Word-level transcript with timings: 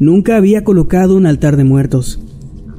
Nunca 0.00 0.38
había 0.38 0.64
colocado 0.64 1.14
un 1.14 1.26
altar 1.26 1.58
de 1.58 1.64
muertos. 1.64 2.18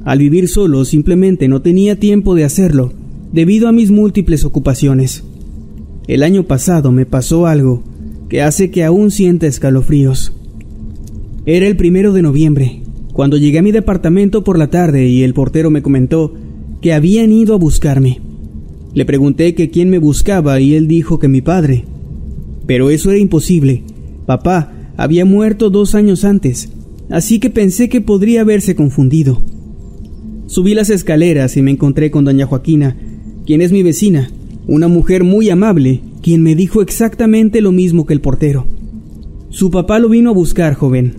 Al 0.04 0.18
vivir 0.18 0.48
solo 0.48 0.84
simplemente 0.84 1.46
no 1.46 1.62
tenía 1.62 1.94
tiempo 1.94 2.34
de 2.34 2.42
hacerlo, 2.42 2.92
debido 3.32 3.68
a 3.68 3.72
mis 3.72 3.92
múltiples 3.92 4.44
ocupaciones. 4.44 5.22
El 6.08 6.24
año 6.24 6.42
pasado 6.42 6.90
me 6.90 7.06
pasó 7.06 7.46
algo 7.46 7.84
que 8.28 8.42
hace 8.42 8.72
que 8.72 8.82
aún 8.82 9.12
sienta 9.12 9.46
escalofríos. 9.46 10.32
Era 11.46 11.68
el 11.68 11.76
primero 11.76 12.12
de 12.12 12.22
noviembre, 12.22 12.82
cuando 13.12 13.36
llegué 13.36 13.60
a 13.60 13.62
mi 13.62 13.70
departamento 13.70 14.42
por 14.42 14.58
la 14.58 14.66
tarde 14.66 15.06
y 15.06 15.22
el 15.22 15.32
portero 15.32 15.70
me 15.70 15.82
comentó 15.82 16.34
que 16.80 16.92
habían 16.92 17.30
ido 17.30 17.54
a 17.54 17.58
buscarme. 17.58 18.20
Le 18.94 19.04
pregunté 19.04 19.54
que 19.54 19.70
quién 19.70 19.90
me 19.90 19.98
buscaba 19.98 20.58
y 20.60 20.74
él 20.74 20.88
dijo 20.88 21.20
que 21.20 21.28
mi 21.28 21.40
padre. 21.40 21.84
Pero 22.66 22.90
eso 22.90 23.10
era 23.10 23.20
imposible. 23.20 23.84
Papá 24.26 24.72
había 24.96 25.24
muerto 25.24 25.70
dos 25.70 25.94
años 25.94 26.24
antes 26.24 26.68
así 27.10 27.38
que 27.38 27.50
pensé 27.50 27.88
que 27.88 28.00
podría 28.00 28.42
haberse 28.42 28.74
confundido. 28.74 29.40
Subí 30.46 30.74
las 30.74 30.90
escaleras 30.90 31.56
y 31.56 31.62
me 31.62 31.70
encontré 31.70 32.10
con 32.10 32.24
doña 32.24 32.46
Joaquina, 32.46 32.96
quien 33.46 33.62
es 33.62 33.72
mi 33.72 33.82
vecina, 33.82 34.30
una 34.66 34.88
mujer 34.88 35.24
muy 35.24 35.50
amable, 35.50 36.00
quien 36.22 36.42
me 36.42 36.54
dijo 36.54 36.82
exactamente 36.82 37.60
lo 37.60 37.72
mismo 37.72 38.06
que 38.06 38.14
el 38.14 38.20
portero. 38.20 38.66
Su 39.50 39.70
papá 39.70 39.98
lo 39.98 40.08
vino 40.08 40.30
a 40.30 40.34
buscar, 40.34 40.74
joven. 40.74 41.14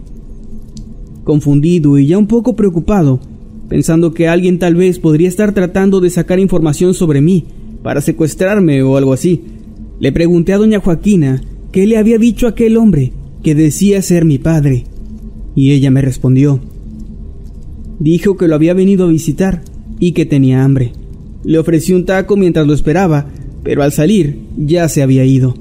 Confundido 1.23 1.97
y 1.97 2.07
ya 2.07 2.17
un 2.17 2.27
poco 2.27 2.55
preocupado, 2.55 3.19
pensando 3.69 4.13
que 4.13 4.27
alguien 4.27 4.59
tal 4.59 4.75
vez 4.75 4.99
podría 4.99 5.27
estar 5.27 5.53
tratando 5.53 5.99
de 5.99 6.09
sacar 6.09 6.39
información 6.39 6.93
sobre 6.93 7.21
mí 7.21 7.45
para 7.81 8.01
secuestrarme 8.01 8.81
o 8.83 8.97
algo 8.97 9.13
así, 9.13 9.41
le 9.99 10.11
pregunté 10.11 10.53
a 10.53 10.57
doña 10.57 10.79
Joaquina 10.79 11.41
qué 11.71 11.85
le 11.85 11.97
había 11.97 12.17
dicho 12.17 12.47
aquel 12.47 12.77
hombre 12.77 13.13
que 13.41 13.55
decía 13.55 14.01
ser 14.01 14.25
mi 14.25 14.37
padre 14.37 14.85
y 15.55 15.71
ella 15.71 15.91
me 15.91 16.01
respondió. 16.01 16.59
Dijo 17.99 18.37
que 18.37 18.47
lo 18.47 18.55
había 18.55 18.73
venido 18.73 19.05
a 19.05 19.09
visitar 19.09 19.61
y 19.99 20.11
que 20.13 20.25
tenía 20.25 20.63
hambre. 20.63 20.93
Le 21.43 21.59
ofrecí 21.59 21.93
un 21.93 22.05
taco 22.05 22.35
mientras 22.35 22.67
lo 22.67 22.73
esperaba, 22.73 23.27
pero 23.63 23.83
al 23.83 23.91
salir 23.91 24.39
ya 24.57 24.87
se 24.89 25.03
había 25.03 25.25
ido. 25.25 25.55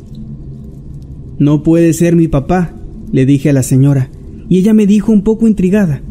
No 1.38 1.62
puede 1.62 1.92
ser 1.92 2.16
mi 2.16 2.28
papá, 2.28 2.74
le 3.10 3.26
dije 3.26 3.50
a 3.50 3.52
la 3.52 3.62
señora, 3.62 4.10
y 4.48 4.58
ella 4.58 4.74
me 4.74 4.86
dijo 4.86 5.12
un 5.12 5.22
poco 5.22 5.46
intrigada, 5.46 6.02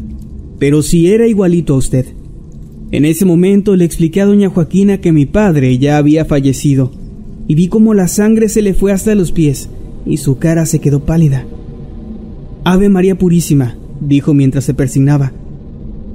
pero 0.58 0.82
si 0.82 1.10
era 1.10 1.26
igualito 1.26 1.74
a 1.74 1.78
usted. 1.78 2.06
En 2.90 3.04
ese 3.04 3.24
momento 3.24 3.74
le 3.74 3.84
expliqué 3.84 4.20
a 4.20 4.26
doña 4.26 4.50
Joaquina 4.50 5.00
que 5.00 5.12
mi 5.12 5.24
padre 5.26 5.78
ya 5.78 5.96
había 5.96 6.24
fallecido, 6.24 6.92
y 7.48 7.54
vi 7.54 7.68
cómo 7.68 7.94
la 7.94 8.08
sangre 8.08 8.48
se 8.48 8.62
le 8.62 8.74
fue 8.74 8.92
hasta 8.92 9.14
los 9.14 9.32
pies 9.32 9.68
y 10.06 10.18
su 10.18 10.38
cara 10.38 10.66
se 10.66 10.80
quedó 10.80 11.04
pálida. 11.04 11.46
Ave 12.64 12.88
María 12.88 13.18
Purísima, 13.18 13.76
dijo 14.00 14.34
mientras 14.34 14.64
se 14.64 14.74
persignaba. 14.74 15.32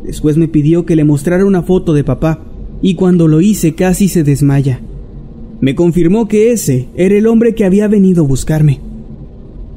Después 0.05 0.37
me 0.37 0.47
pidió 0.47 0.85
que 0.85 0.95
le 0.95 1.03
mostrara 1.03 1.45
una 1.45 1.61
foto 1.61 1.93
de 1.93 2.05
papá, 2.05 2.39
y 2.81 2.95
cuando 2.95 3.27
lo 3.27 3.41
hice 3.41 3.75
casi 3.75 4.07
se 4.07 4.23
desmaya. 4.23 4.79
Me 5.59 5.75
confirmó 5.75 6.29
que 6.29 6.51
ese 6.51 6.87
era 6.95 7.15
el 7.15 7.27
hombre 7.27 7.53
que 7.53 7.65
había 7.65 7.89
venido 7.89 8.23
a 8.23 8.27
buscarme. 8.27 8.79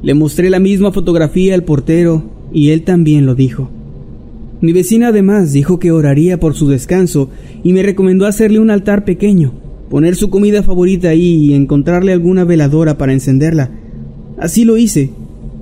Le 0.01 0.13
mostré 0.13 0.49
la 0.49 0.59
misma 0.59 0.93
fotografía 0.93 1.55
al 1.55 1.63
portero, 1.63 2.23
y 2.53 2.69
él 2.69 2.83
también 2.83 3.25
lo 3.25 3.35
dijo. 3.35 3.69
Mi 4.61 4.71
vecina 4.71 5.09
además 5.09 5.51
dijo 5.51 5.77
que 5.77 5.91
oraría 5.91 6.39
por 6.39 6.53
su 6.53 6.69
descanso 6.69 7.29
y 7.63 7.73
me 7.73 7.81
recomendó 7.81 8.27
hacerle 8.27 8.59
un 8.59 8.69
altar 8.69 9.03
pequeño, 9.05 9.53
poner 9.89 10.15
su 10.15 10.29
comida 10.29 10.61
favorita 10.63 11.09
ahí 11.09 11.47
y 11.47 11.53
encontrarle 11.53 12.13
alguna 12.13 12.45
veladora 12.45 12.97
para 12.97 13.11
encenderla. 13.11 13.71
Así 14.37 14.63
lo 14.63 14.77
hice, 14.77 15.09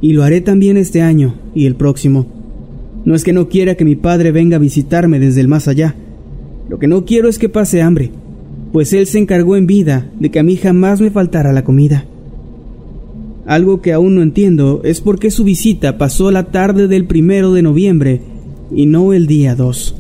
y 0.02 0.14
lo 0.14 0.24
haré 0.24 0.42
también 0.42 0.78
este 0.78 1.02
año 1.02 1.36
y 1.54 1.66
el 1.66 1.76
próximo. 1.76 2.26
No 3.06 3.16
es 3.16 3.24
que 3.24 3.34
no 3.34 3.50
quiera 3.50 3.76
que 3.76 3.86
mi 3.86 3.96
padre 3.96 4.32
venga 4.32 4.58
a 4.58 4.60
visitarme 4.60 5.20
desde 5.20 5.42
el 5.42 5.48
más 5.48 5.68
allá. 5.68 5.96
Lo 6.70 6.80
que 6.80 6.88
no 6.88 7.06
quiero 7.06 7.30
es 7.30 7.40
que 7.40 7.50
pase 7.50 7.82
hambre, 7.82 8.12
pues 8.72 8.94
él 8.94 9.08
se 9.08 9.20
encargó 9.20 9.56
en 9.56 9.68
vida 9.68 10.10
de 10.20 10.30
que 10.30 10.40
a 10.40 10.44
mí 10.44 10.56
jamás 10.56 11.02
me 11.02 11.10
faltara 11.10 11.54
la 11.54 11.64
comida. 11.64 12.06
Algo 13.46 13.82
que 13.82 13.94
aún 13.94 14.16
no 14.16 14.22
entiendo 14.22 14.82
es 14.84 15.02
por 15.02 15.18
qué 15.18 15.32
su 15.32 15.44
visita 15.44 15.98
pasó 15.98 16.30
la 16.30 16.52
tarde 16.52 16.88
del 16.88 17.06
primero 17.06 17.52
de 17.52 17.64
noviembre 17.64 18.22
y 18.72 18.86
no 18.86 19.14
el 19.14 19.26
día 19.26 19.56
2. 19.56 19.99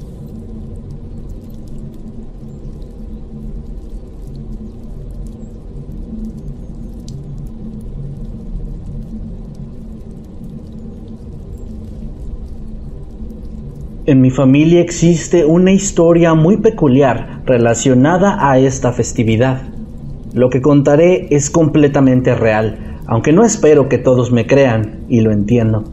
En 14.09 14.22
mi 14.22 14.31
familia 14.31 14.81
existe 14.81 15.46
una 15.46 15.72
historia 15.72 16.34
muy 16.34 16.58
peculiar 16.58 17.44
relacionada 17.46 18.40
a 18.50 18.58
esta 18.58 18.92
festividad. 18.92 19.62
Lo 20.34 20.50
que 20.50 20.64
contaré 20.64 21.28
es 21.30 21.52
completamente 21.52 22.34
real, 22.34 22.97
aunque 23.06 23.34
no 23.34 23.46
espero 23.46 23.88
que 23.88 24.00
todos 24.00 24.31
me 24.31 24.47
crean, 24.47 25.02
y 25.09 25.22
lo 25.22 25.31
entiendo. 25.31 25.84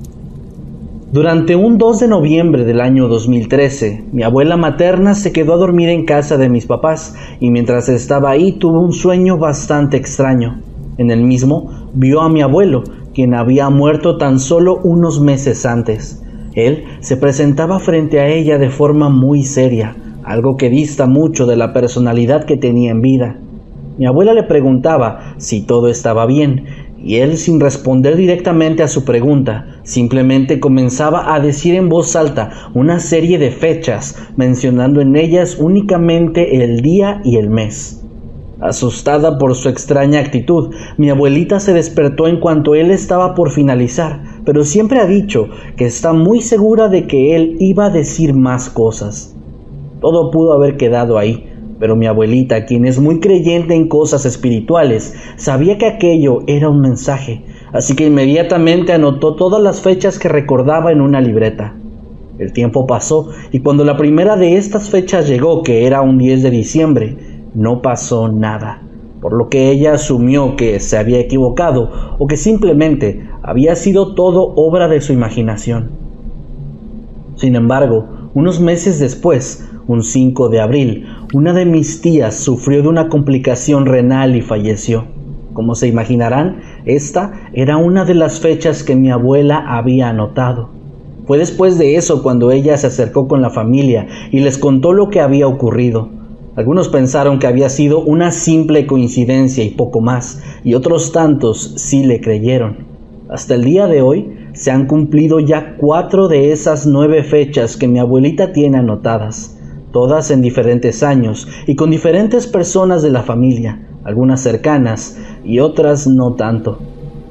Durante 1.12 1.56
un 1.56 1.77
2 1.77 2.00
de 2.00 2.09
noviembre 2.09 2.65
del 2.65 2.81
año 2.81 3.06
2013, 3.06 4.04
mi 4.13 4.22
abuela 4.22 4.57
materna 4.57 5.15
se 5.15 5.30
quedó 5.30 5.53
a 5.53 5.59
dormir 5.59 5.91
en 5.91 6.07
casa 6.07 6.39
de 6.39 6.48
mis 6.48 6.65
papás 6.65 7.15
y 7.39 7.51
mientras 7.51 7.91
estaba 7.91 8.30
ahí 8.30 8.53
tuvo 8.53 8.80
un 8.80 8.95
sueño 8.95 9.36
bastante 9.36 9.98
extraño. 9.98 10.62
En 10.97 11.10
el 11.10 11.22
mismo 11.22 11.91
vio 11.92 12.22
a 12.22 12.30
mi 12.30 12.41
abuelo, 12.41 12.83
quien 13.12 13.34
había 13.34 13.69
muerto 13.69 14.16
tan 14.16 14.41
solo 14.41 14.80
unos 14.83 15.21
meses 15.21 15.66
antes. 15.66 16.22
Él 16.56 16.84
se 17.00 17.18
presentaba 17.18 17.78
frente 17.78 18.18
a 18.18 18.28
ella 18.28 18.58
de 18.58 18.70
forma 18.70 19.10
muy 19.10 19.44
seria, 19.44 19.94
algo 20.24 20.56
que 20.56 20.70
dista 20.70 21.06
mucho 21.06 21.47
de 21.47 21.56
la 21.56 21.72
personalidad 21.72 22.44
que 22.44 22.56
tenía 22.56 22.91
en 22.91 23.03
vida. 23.03 23.38
Mi 23.98 24.06
abuela 24.06 24.32
le 24.32 24.42
preguntaba 24.42 25.34
si 25.36 25.60
todo 25.60 25.88
estaba 25.88 26.26
bien, 26.26 26.64
y 26.98 27.16
él, 27.16 27.36
sin 27.36 27.60
responder 27.60 28.16
directamente 28.16 28.82
a 28.82 28.88
su 28.88 29.04
pregunta, 29.04 29.66
simplemente 29.84 30.58
comenzaba 30.58 31.34
a 31.34 31.41
decir 31.41 31.74
en 31.74 31.91
voz 31.91 32.16
alta 32.16 32.50
una 32.74 33.00
serie 33.00 33.38
de 33.38 33.50
fechas, 33.50 34.16
mencionando 34.36 35.02
en 35.02 35.14
ellas 35.14 35.59
únicamente 35.60 36.64
el 36.64 36.80
día 36.80 37.20
y 37.22 37.36
el 37.36 37.50
mes. 37.50 38.02
Asustada 38.60 39.36
por 39.36 39.54
su 39.54 39.68
extraña 39.68 40.20
actitud, 40.20 40.74
mi 40.97 41.10
abuelita 41.10 41.60
se 41.60 41.74
despertó 41.74 42.26
en 42.26 42.41
cuanto 42.41 42.74
él 42.74 42.91
estaba 42.91 43.34
por 43.34 43.50
finalizar, 43.50 44.22
pero 44.47 44.65
siempre 44.65 45.01
ha 45.01 45.07
dicho 45.07 45.51
que 45.77 45.84
está 45.84 46.15
muy 46.15 46.41
segura 46.41 46.89
de 46.89 47.07
que 47.07 47.34
él 47.34 47.57
iba 47.59 47.87
a 47.87 47.91
decir 47.91 48.33
más 48.33 48.71
cosas. 48.71 49.34
Todo 50.01 50.31
pudo 50.31 50.53
haber 50.53 50.77
quedado 50.77 51.19
ahí, 51.19 51.51
pero 51.81 51.97
mi 51.97 52.07
abuelita, 52.07 52.65
quien 52.65 52.87
es 52.87 53.01
muy 53.01 53.19
creyente 53.19 53.75
en 53.75 53.89
cosas 53.89 54.25
espirituales, 54.25 55.15
sabía 55.37 55.77
que 55.77 55.87
aquello 55.87 56.43
era 56.47 56.71
un 56.71 56.81
mensaje, 56.81 57.43
así 57.72 57.97
que 57.97 58.07
inmediatamente 58.07 58.93
anotó 58.93 59.34
todas 59.34 59.60
las 59.60 59.81
fechas 59.81 60.19
que 60.19 60.28
recordaba 60.28 60.93
en 60.93 61.01
una 61.01 61.21
libreta. 61.21 61.75
El 62.39 62.53
tiempo 62.53 62.87
pasó 62.87 63.31
y 63.51 63.60
cuando 63.60 63.84
la 63.84 63.97
primera 63.97 64.37
de 64.37 64.57
estas 64.57 64.91
fechas 64.91 65.28
llegó, 65.28 65.65
que 65.65 65.87
era 65.87 66.03
un 66.03 66.19
10 66.19 66.45
de 66.45 66.51
diciembre, 66.51 67.16
no 67.54 67.83
pasó 67.83 68.28
nada, 68.28 68.83
por 69.21 69.33
lo 69.33 69.48
que 69.48 69.71
ella 69.71 69.95
asumió 69.95 70.57
que 70.57 70.78
se 70.80 70.98
había 70.98 71.18
equivocado 71.18 71.91
o 72.18 72.27
que 72.27 72.36
simplemente 72.36 73.28
había 73.42 73.74
sido 73.77 74.15
todo 74.15 74.53
obra 74.57 74.89
de 74.89 75.01
su 75.01 75.13
imaginación. 75.13 75.91
Sin 77.36 77.54
embargo, 77.54 78.07
unos 78.34 78.60
meses 78.60 78.98
después, 78.98 79.68
un 79.86 80.03
5 80.03 80.48
de 80.48 80.60
abril, 80.60 81.07
una 81.33 81.53
de 81.53 81.65
mis 81.65 82.01
tías 82.01 82.34
sufrió 82.34 82.83
de 82.83 82.89
una 82.89 83.09
complicación 83.09 83.86
renal 83.86 84.36
y 84.36 84.42
falleció. 84.42 85.04
Como 85.53 85.74
se 85.74 85.86
imaginarán, 85.86 86.60
esta 86.84 87.33
era 87.54 87.78
una 87.78 88.04
de 88.04 88.15
las 88.15 88.41
fechas 88.41 88.83
que 88.83 88.97
mi 88.97 89.10
abuela 89.10 89.65
había 89.66 90.09
anotado. 90.09 90.69
Fue 91.27 91.39
después 91.39 91.78
de 91.78 91.97
eso 91.97 92.22
cuando 92.22 92.51
ella 92.51 92.77
se 92.77 92.86
acercó 92.89 93.27
con 93.27 93.42
la 93.42 93.51
familia 93.51 94.07
y 94.30 94.41
les 94.41 94.59
contó 94.59 94.92
lo 94.92 95.09
que 95.09 95.21
había 95.21 95.48
ocurrido. 95.48 96.10
Algunos 96.56 96.88
pensaron 96.88 97.38
que 97.38 97.47
había 97.47 97.68
sido 97.68 98.00
una 98.00 98.30
simple 98.30 98.86
coincidencia 98.86 99.62
y 99.62 99.70
poco 99.70 100.00
más, 100.00 100.42
y 100.64 100.74
otros 100.74 101.12
tantos 101.12 101.74
sí 101.76 102.04
le 102.04 102.20
creyeron. 102.20 102.86
Hasta 103.28 103.54
el 103.54 103.64
día 103.64 103.86
de 103.86 104.03
hoy 104.03 104.32
se 104.54 104.70
han 104.70 104.86
cumplido 104.86 105.38
ya 105.38 105.76
cuatro 105.76 106.28
de 106.28 106.53
esas 106.53 106.86
nueve 106.86 107.22
fechas 107.22 107.76
que 107.76 107.88
mi 107.88 107.98
abuelita 107.98 108.53
tiene 108.53 108.78
anotadas 108.78 109.56
todas 109.97 110.30
en 110.30 110.42
diferentes 110.42 111.03
años 111.03 111.48
y 111.66 111.74
con 111.74 111.91
diferentes 111.91 112.47
personas 112.47 113.00
de 113.00 113.09
la 113.09 113.22
familia, 113.22 113.80
algunas 114.04 114.42
cercanas 114.42 115.18
y 115.42 115.60
otras 115.60 116.06
no 116.06 116.34
tanto. 116.34 116.78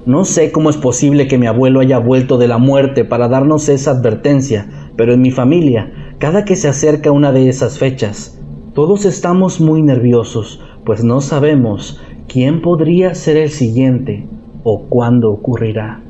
No 0.07 0.25
sé 0.25 0.51
cómo 0.51 0.71
es 0.71 0.77
posible 0.77 1.27
que 1.27 1.37
mi 1.37 1.45
abuelo 1.45 1.79
haya 1.79 1.99
vuelto 1.99 2.39
de 2.39 2.47
la 2.47 2.57
muerte 2.57 3.05
para 3.05 3.27
darnos 3.27 3.69
esa 3.69 3.91
advertencia, 3.91 4.89
pero 4.95 5.13
en 5.13 5.21
mi 5.21 5.29
familia, 5.29 5.91
cada 6.17 6.43
que 6.43 6.55
se 6.55 6.67
acerca 6.67 7.11
una 7.11 7.31
de 7.31 7.49
esas 7.49 7.77
fechas, 7.77 8.39
todos 8.75 9.05
estamos 9.05 9.61
muy 9.61 9.81
nerviosos, 9.81 10.59
pues 10.83 11.01
no 11.01 11.21
sabemos 11.21 11.97
quién 12.27 12.61
podría 12.61 13.15
ser 13.15 13.37
el 13.37 13.49
siguiente 13.49 14.27
o 14.63 14.81
cuándo 14.81 15.31
ocurrirá. 15.31 16.01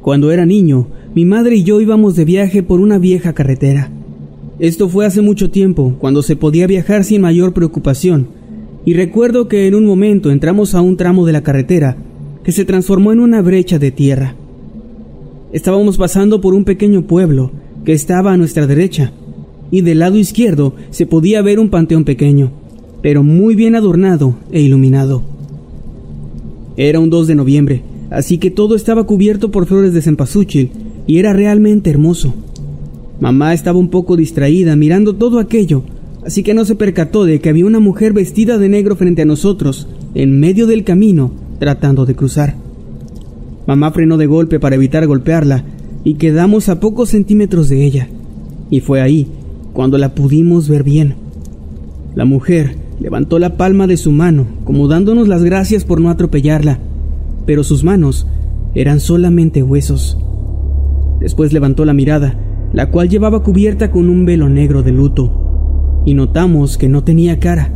Cuando 0.00 0.32
era 0.32 0.46
niño, 0.46 0.86
mi 1.14 1.26
madre 1.26 1.56
y 1.56 1.64
yo 1.64 1.78
íbamos 1.82 2.16
de 2.16 2.24
viaje 2.24 2.62
por 2.62 2.80
una 2.80 2.98
vieja 2.98 3.34
carretera. 3.34 3.90
Esto 4.58 4.88
fue 4.88 5.04
hace 5.04 5.20
mucho 5.20 5.50
tiempo, 5.50 5.96
cuando 5.98 6.22
se 6.22 6.36
podía 6.36 6.68
viajar 6.68 7.02
sin 7.02 7.22
mayor 7.22 7.52
preocupación, 7.52 8.28
y 8.84 8.94
recuerdo 8.94 9.48
que 9.48 9.66
en 9.66 9.74
un 9.74 9.84
momento 9.84 10.30
entramos 10.30 10.74
a 10.74 10.80
un 10.80 10.96
tramo 10.96 11.26
de 11.26 11.32
la 11.32 11.42
carretera 11.42 11.96
que 12.44 12.52
se 12.52 12.64
transformó 12.64 13.12
en 13.12 13.18
una 13.18 13.42
brecha 13.42 13.80
de 13.80 13.90
tierra. 13.90 14.36
Estábamos 15.52 15.98
pasando 15.98 16.40
por 16.40 16.54
un 16.54 16.64
pequeño 16.64 17.02
pueblo 17.02 17.50
que 17.84 17.94
estaba 17.94 18.32
a 18.32 18.36
nuestra 18.36 18.68
derecha, 18.68 19.12
y 19.72 19.80
del 19.80 19.98
lado 19.98 20.18
izquierdo 20.18 20.74
se 20.90 21.06
podía 21.06 21.42
ver 21.42 21.58
un 21.58 21.68
panteón 21.68 22.04
pequeño, 22.04 22.52
pero 23.02 23.24
muy 23.24 23.56
bien 23.56 23.74
adornado 23.74 24.36
e 24.52 24.60
iluminado. 24.60 25.22
Era 26.76 27.00
un 27.00 27.10
2 27.10 27.26
de 27.26 27.34
noviembre, 27.34 27.82
así 28.10 28.38
que 28.38 28.52
todo 28.52 28.76
estaba 28.76 29.04
cubierto 29.04 29.50
por 29.50 29.66
flores 29.66 29.92
de 29.94 30.02
cempasúchil 30.02 30.70
y 31.08 31.18
era 31.18 31.32
realmente 31.32 31.90
hermoso. 31.90 32.34
Mamá 33.24 33.54
estaba 33.54 33.78
un 33.78 33.88
poco 33.88 34.18
distraída 34.18 34.76
mirando 34.76 35.14
todo 35.14 35.38
aquello, 35.38 35.82
así 36.26 36.42
que 36.42 36.52
no 36.52 36.66
se 36.66 36.74
percató 36.74 37.24
de 37.24 37.40
que 37.40 37.48
había 37.48 37.64
una 37.64 37.80
mujer 37.80 38.12
vestida 38.12 38.58
de 38.58 38.68
negro 38.68 38.96
frente 38.96 39.22
a 39.22 39.24
nosotros, 39.24 39.88
en 40.14 40.38
medio 40.38 40.66
del 40.66 40.84
camino, 40.84 41.32
tratando 41.58 42.04
de 42.04 42.14
cruzar. 42.14 42.54
Mamá 43.66 43.92
frenó 43.92 44.18
de 44.18 44.26
golpe 44.26 44.60
para 44.60 44.74
evitar 44.74 45.06
golpearla 45.06 45.64
y 46.04 46.16
quedamos 46.16 46.68
a 46.68 46.80
pocos 46.80 47.08
centímetros 47.08 47.70
de 47.70 47.86
ella. 47.86 48.10
Y 48.68 48.80
fue 48.80 49.00
ahí 49.00 49.26
cuando 49.72 49.96
la 49.96 50.14
pudimos 50.14 50.68
ver 50.68 50.82
bien. 50.82 51.14
La 52.14 52.26
mujer 52.26 52.76
levantó 53.00 53.38
la 53.38 53.56
palma 53.56 53.86
de 53.86 53.96
su 53.96 54.12
mano, 54.12 54.44
como 54.64 54.86
dándonos 54.86 55.28
las 55.28 55.42
gracias 55.42 55.86
por 55.86 55.98
no 55.98 56.10
atropellarla, 56.10 56.78
pero 57.46 57.64
sus 57.64 57.84
manos 57.84 58.26
eran 58.74 59.00
solamente 59.00 59.62
huesos. 59.62 60.18
Después 61.20 61.54
levantó 61.54 61.86
la 61.86 61.94
mirada, 61.94 62.38
la 62.74 62.90
cual 62.90 63.08
llevaba 63.08 63.44
cubierta 63.44 63.92
con 63.92 64.10
un 64.10 64.26
velo 64.26 64.48
negro 64.48 64.82
de 64.82 64.90
luto, 64.90 66.02
y 66.04 66.14
notamos 66.14 66.76
que 66.76 66.88
no 66.88 67.04
tenía 67.04 67.38
cara, 67.38 67.72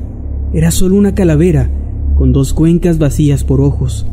era 0.53 0.73
solo 0.73 0.97
una 0.97 1.15
calavera 1.15 1.71
con 2.17 2.33
dos 2.33 2.53
cuencas 2.53 2.99
vacías 2.99 3.45
por 3.45 3.61
ojos. 3.61 4.07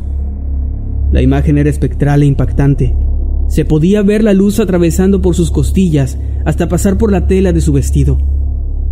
La 1.10 1.22
imagen 1.22 1.58
era 1.58 1.68
espectral 1.68 2.22
e 2.22 2.26
impactante. 2.26 2.94
Se 3.48 3.64
podía 3.64 4.02
ver 4.02 4.22
la 4.22 4.32
luz 4.32 4.60
atravesando 4.60 5.20
por 5.20 5.34
sus 5.34 5.50
costillas 5.50 6.18
hasta 6.44 6.68
pasar 6.68 6.98
por 6.98 7.10
la 7.10 7.26
tela 7.26 7.52
de 7.52 7.60
su 7.60 7.72
vestido. 7.72 8.18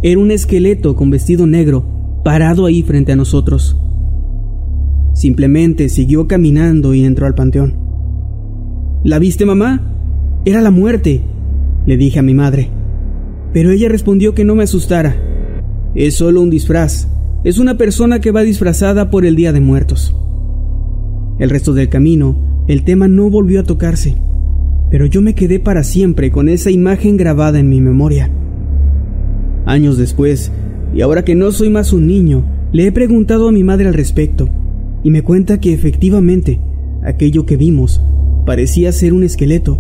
Era 0.02 0.19
un 0.19 0.32
esqueleto 0.32 0.97
con 0.97 1.11
vestido 1.11 1.47
negro 1.47 1.85
parado 2.25 2.67
ahí 2.67 2.82
frente 2.82 3.12
a 3.12 3.17
nosotros. 3.17 3.76
Simplemente 5.12 5.88
siguió 5.88 6.26
caminando 6.26 6.93
y 6.93 7.05
entró 7.05 7.26
al 7.26 7.35
panteón. 7.35 7.76
¿La 9.05 9.20
viste, 9.20 9.44
mamá? 9.44 9.93
Era 10.44 10.61
la 10.61 10.70
muerte, 10.70 11.23
le 11.87 11.97
dije 11.97 12.19
a 12.19 12.23
mi 12.23 12.35
madre. 12.35 12.71
Pero 13.53 13.71
ella 13.71 13.89
respondió 13.89 14.35
que 14.35 14.45
no 14.45 14.55
me 14.55 14.65
asustara. 14.65 15.17
Es 15.95 16.15
solo 16.15 16.41
un 16.41 16.51
disfraz. 16.51 17.09
Es 17.45 17.59
una 17.59 17.77
persona 17.77 18.21
que 18.21 18.31
va 18.31 18.43
disfrazada 18.43 19.11
por 19.11 19.25
el 19.25 19.37
Día 19.37 19.53
de 19.53 19.61
Muertos. 19.61 20.17
El 21.39 21.51
resto 21.51 21.73
del 21.75 21.89
camino, 21.89 22.65
el 22.69 22.85
tema 22.85 23.09
no 23.09 23.29
volvió 23.29 23.61
a 23.61 23.65
tocarse, 23.65 24.17
pero 24.91 25.07
yo 25.07 25.21
me 25.21 25.35
quedé 25.35 25.61
para 25.61 25.83
siempre 25.83 26.31
con 26.31 26.49
esa 26.49 26.71
imagen 26.71 27.17
grabada 27.17 27.59
en 27.59 27.69
mi 27.69 27.81
memoria. 27.81 28.31
Años 29.67 29.99
después, 29.99 30.53
y 30.95 31.01
ahora 31.01 31.25
que 31.25 31.35
no 31.35 31.50
soy 31.53 31.71
más 31.71 31.93
un 31.93 32.07
niño, 32.07 32.45
le 32.73 32.87
he 32.87 32.93
preguntado 32.93 33.49
a 33.49 33.53
mi 33.53 33.62
madre 33.64 33.88
al 33.88 33.95
respecto 33.95 34.49
y 35.03 35.11
me 35.11 35.23
cuenta 35.23 35.61
que 35.61 35.73
efectivamente 35.73 36.61
aquello 37.03 37.45
que 37.47 37.57
vimos 37.57 38.03
parecía 38.47 38.93
ser 38.93 39.12
un 39.12 39.25
esqueleto, 39.25 39.79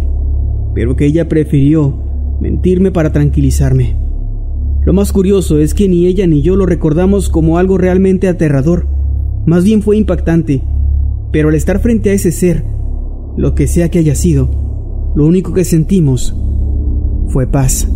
pero 0.74 0.96
que 0.96 1.06
ella 1.06 1.28
prefirió 1.28 1.98
mentirme 2.40 2.90
para 2.90 3.12
tranquilizarme. 3.12 3.96
Lo 4.84 4.92
más 4.92 5.12
curioso 5.12 5.58
es 5.58 5.72
que 5.72 5.88
ni 5.88 6.06
ella 6.06 6.26
ni 6.26 6.42
yo 6.42 6.56
lo 6.56 6.66
recordamos 6.66 7.30
como 7.30 7.58
algo 7.58 7.78
realmente 7.78 8.28
aterrador, 8.28 8.86
más 9.46 9.64
bien 9.64 9.82
fue 9.82 9.96
impactante, 9.96 10.62
pero 11.32 11.48
al 11.48 11.54
estar 11.54 11.80
frente 11.80 12.10
a 12.10 12.12
ese 12.12 12.32
ser, 12.32 12.64
lo 13.36 13.54
que 13.54 13.66
sea 13.66 13.90
que 13.90 13.98
haya 13.98 14.14
sido, 14.14 15.12
lo 15.16 15.26
único 15.26 15.52
que 15.52 15.64
sentimos 15.64 16.36
fue 17.28 17.46
paz. 17.46 17.88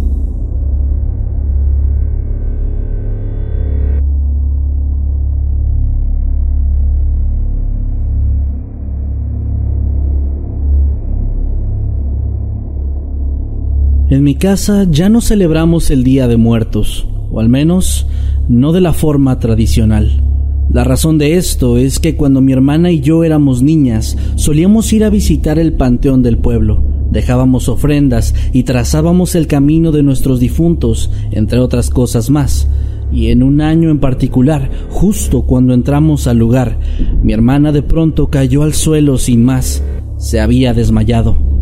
En 14.10 14.24
mi 14.24 14.36
casa 14.36 14.86
ya 14.90 15.10
no 15.10 15.20
celebramos 15.20 15.90
el 15.90 16.02
Día 16.02 16.28
de 16.28 16.38
Muertos, 16.38 17.06
o 17.30 17.40
al 17.40 17.50
menos 17.50 18.06
no 18.48 18.72
de 18.72 18.80
la 18.80 18.94
forma 18.94 19.38
tradicional. 19.38 20.22
La 20.70 20.82
razón 20.82 21.18
de 21.18 21.36
esto 21.36 21.76
es 21.76 21.98
que 21.98 22.16
cuando 22.16 22.40
mi 22.40 22.52
hermana 22.52 22.90
y 22.90 23.00
yo 23.00 23.22
éramos 23.22 23.60
niñas, 23.60 24.16
solíamos 24.36 24.90
ir 24.94 25.04
a 25.04 25.10
visitar 25.10 25.58
el 25.58 25.74
panteón 25.74 26.22
del 26.22 26.38
pueblo. 26.38 26.82
Dejábamos 27.10 27.68
ofrendas 27.68 28.34
y 28.54 28.62
trazábamos 28.62 29.34
el 29.34 29.46
camino 29.46 29.92
de 29.92 30.02
nuestros 30.02 30.40
difuntos, 30.40 31.10
entre 31.30 31.58
otras 31.58 31.90
cosas 31.90 32.30
más. 32.30 32.66
Y 33.12 33.26
en 33.26 33.42
un 33.42 33.60
año 33.60 33.90
en 33.90 33.98
particular, 33.98 34.70
justo 34.88 35.42
cuando 35.42 35.74
entramos 35.74 36.26
al 36.26 36.38
lugar, 36.38 36.78
mi 37.22 37.34
hermana 37.34 37.72
de 37.72 37.82
pronto 37.82 38.28
cayó 38.28 38.62
al 38.62 38.72
suelo 38.72 39.18
sin 39.18 39.44
más. 39.44 39.82
Se 40.16 40.40
había 40.40 40.72
desmayado. 40.72 41.57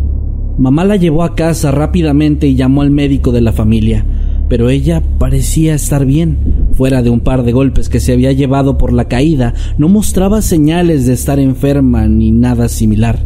Mamá 0.57 0.85
la 0.85 0.95
llevó 0.95 1.21
a 1.21 1.35
casa 1.35 1.69
rápidamente 1.69 2.47
y 2.47 2.55
llamó 2.55 2.81
al 2.81 2.89
médico 2.89 3.31
de 3.31 3.41
la 3.41 3.51
familia, 3.51 4.03
pero 4.49 4.71
ella 4.71 5.03
parecía 5.19 5.75
estar 5.75 6.03
bien. 6.03 6.37
Fuera 6.73 7.03
de 7.03 7.11
un 7.11 7.19
par 7.19 7.43
de 7.43 7.51
golpes 7.51 7.89
que 7.89 7.99
se 7.99 8.13
había 8.13 8.31
llevado 8.31 8.75
por 8.75 8.91
la 8.91 9.05
caída, 9.05 9.53
no 9.77 9.87
mostraba 9.87 10.41
señales 10.41 11.05
de 11.05 11.13
estar 11.13 11.37
enferma 11.39 12.07
ni 12.07 12.31
nada 12.31 12.69
similar. 12.69 13.19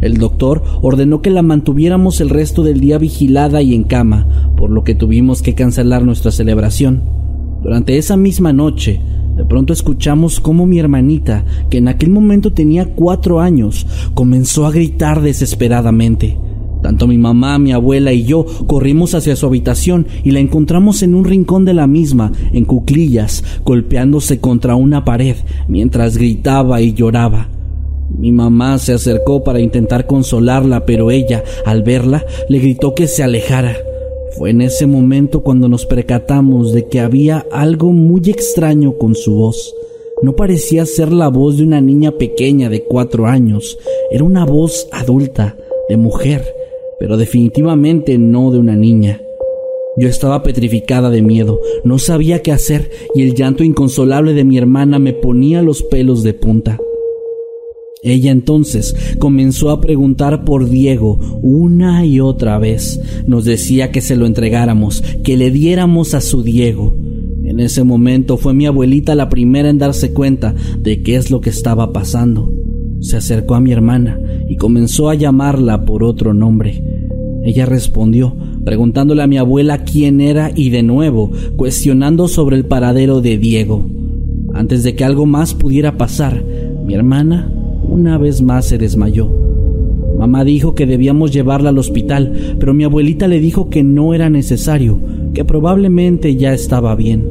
El 0.00 0.18
doctor 0.18 0.62
ordenó 0.80 1.22
que 1.22 1.30
la 1.30 1.42
mantuviéramos 1.42 2.20
el 2.20 2.30
resto 2.30 2.62
del 2.62 2.78
día 2.78 2.98
vigilada 2.98 3.62
y 3.62 3.74
en 3.74 3.82
cama, 3.82 4.52
por 4.56 4.70
lo 4.70 4.84
que 4.84 4.94
tuvimos 4.94 5.42
que 5.42 5.54
cancelar 5.54 6.04
nuestra 6.04 6.30
celebración. 6.30 7.02
Durante 7.64 7.98
esa 7.98 8.16
misma 8.16 8.52
noche, 8.52 9.00
de 9.36 9.44
pronto 9.44 9.72
escuchamos 9.72 10.38
cómo 10.38 10.66
mi 10.66 10.78
hermanita, 10.78 11.44
que 11.68 11.78
en 11.78 11.88
aquel 11.88 12.10
momento 12.10 12.52
tenía 12.52 12.94
cuatro 12.94 13.40
años, 13.40 13.88
comenzó 14.14 14.66
a 14.66 14.70
gritar 14.70 15.20
desesperadamente. 15.20 16.36
Tanto 16.86 17.08
mi 17.08 17.18
mamá, 17.18 17.58
mi 17.58 17.72
abuela 17.72 18.12
y 18.12 18.22
yo 18.22 18.46
corrimos 18.68 19.16
hacia 19.16 19.34
su 19.34 19.44
habitación 19.44 20.06
y 20.22 20.30
la 20.30 20.38
encontramos 20.38 21.02
en 21.02 21.16
un 21.16 21.24
rincón 21.24 21.64
de 21.64 21.74
la 21.74 21.88
misma, 21.88 22.30
en 22.52 22.64
cuclillas, 22.64 23.42
golpeándose 23.64 24.38
contra 24.38 24.76
una 24.76 25.04
pared, 25.04 25.34
mientras 25.66 26.16
gritaba 26.16 26.80
y 26.80 26.94
lloraba. 26.94 27.48
Mi 28.16 28.30
mamá 28.30 28.78
se 28.78 28.92
acercó 28.92 29.42
para 29.42 29.58
intentar 29.58 30.06
consolarla, 30.06 30.86
pero 30.86 31.10
ella, 31.10 31.42
al 31.64 31.82
verla, 31.82 32.24
le 32.48 32.60
gritó 32.60 32.94
que 32.94 33.08
se 33.08 33.24
alejara. 33.24 33.76
Fue 34.38 34.50
en 34.50 34.60
ese 34.60 34.86
momento 34.86 35.42
cuando 35.42 35.68
nos 35.68 35.86
percatamos 35.86 36.72
de 36.72 36.86
que 36.86 37.00
había 37.00 37.46
algo 37.50 37.90
muy 37.90 38.22
extraño 38.30 38.96
con 38.96 39.16
su 39.16 39.34
voz. 39.34 39.74
No 40.22 40.36
parecía 40.36 40.86
ser 40.86 41.12
la 41.12 41.26
voz 41.30 41.56
de 41.56 41.64
una 41.64 41.80
niña 41.80 42.12
pequeña 42.12 42.68
de 42.68 42.84
cuatro 42.84 43.26
años, 43.26 43.76
era 44.12 44.22
una 44.22 44.44
voz 44.44 44.86
adulta, 44.92 45.56
de 45.88 45.96
mujer, 45.96 46.44
pero 46.98 47.16
definitivamente 47.16 48.18
no 48.18 48.50
de 48.50 48.58
una 48.58 48.76
niña. 48.76 49.20
Yo 49.98 50.08
estaba 50.08 50.42
petrificada 50.42 51.10
de 51.10 51.22
miedo, 51.22 51.60
no 51.84 51.98
sabía 51.98 52.42
qué 52.42 52.52
hacer 52.52 52.90
y 53.14 53.22
el 53.22 53.34
llanto 53.34 53.64
inconsolable 53.64 54.34
de 54.34 54.44
mi 54.44 54.58
hermana 54.58 54.98
me 54.98 55.14
ponía 55.14 55.62
los 55.62 55.82
pelos 55.82 56.22
de 56.22 56.34
punta. 56.34 56.78
Ella 58.02 58.30
entonces 58.30 58.94
comenzó 59.18 59.70
a 59.70 59.80
preguntar 59.80 60.44
por 60.44 60.68
Diego 60.68 61.18
una 61.42 62.04
y 62.04 62.20
otra 62.20 62.58
vez. 62.58 63.00
Nos 63.26 63.44
decía 63.44 63.90
que 63.90 64.00
se 64.00 64.16
lo 64.16 64.26
entregáramos, 64.26 65.02
que 65.24 65.36
le 65.36 65.50
diéramos 65.50 66.14
a 66.14 66.20
su 66.20 66.42
Diego. 66.42 66.94
En 67.44 67.58
ese 67.58 67.84
momento 67.84 68.36
fue 68.36 68.54
mi 68.54 68.66
abuelita 68.66 69.14
la 69.14 69.28
primera 69.28 69.70
en 69.70 69.78
darse 69.78 70.12
cuenta 70.12 70.54
de 70.78 71.02
qué 71.02 71.16
es 71.16 71.30
lo 71.30 71.40
que 71.40 71.50
estaba 71.50 71.92
pasando. 71.92 72.52
Se 73.06 73.16
acercó 73.16 73.54
a 73.54 73.60
mi 73.60 73.70
hermana 73.70 74.18
y 74.48 74.56
comenzó 74.56 75.08
a 75.08 75.14
llamarla 75.14 75.84
por 75.84 76.02
otro 76.02 76.34
nombre. 76.34 76.82
Ella 77.44 77.64
respondió, 77.64 78.34
preguntándole 78.64 79.22
a 79.22 79.28
mi 79.28 79.38
abuela 79.38 79.84
quién 79.84 80.20
era 80.20 80.50
y 80.52 80.70
de 80.70 80.82
nuevo 80.82 81.30
cuestionando 81.54 82.26
sobre 82.26 82.56
el 82.56 82.64
paradero 82.64 83.20
de 83.20 83.38
Diego. 83.38 83.86
Antes 84.54 84.82
de 84.82 84.96
que 84.96 85.04
algo 85.04 85.24
más 85.24 85.54
pudiera 85.54 85.96
pasar, 85.96 86.42
mi 86.84 86.94
hermana 86.94 87.48
una 87.88 88.18
vez 88.18 88.42
más 88.42 88.66
se 88.66 88.76
desmayó. 88.76 89.30
Mamá 90.18 90.42
dijo 90.42 90.74
que 90.74 90.84
debíamos 90.84 91.30
llevarla 91.30 91.68
al 91.68 91.78
hospital, 91.78 92.56
pero 92.58 92.74
mi 92.74 92.82
abuelita 92.82 93.28
le 93.28 93.38
dijo 93.38 93.70
que 93.70 93.84
no 93.84 94.14
era 94.14 94.30
necesario, 94.30 94.98
que 95.32 95.44
probablemente 95.44 96.34
ya 96.34 96.52
estaba 96.52 96.96
bien. 96.96 97.24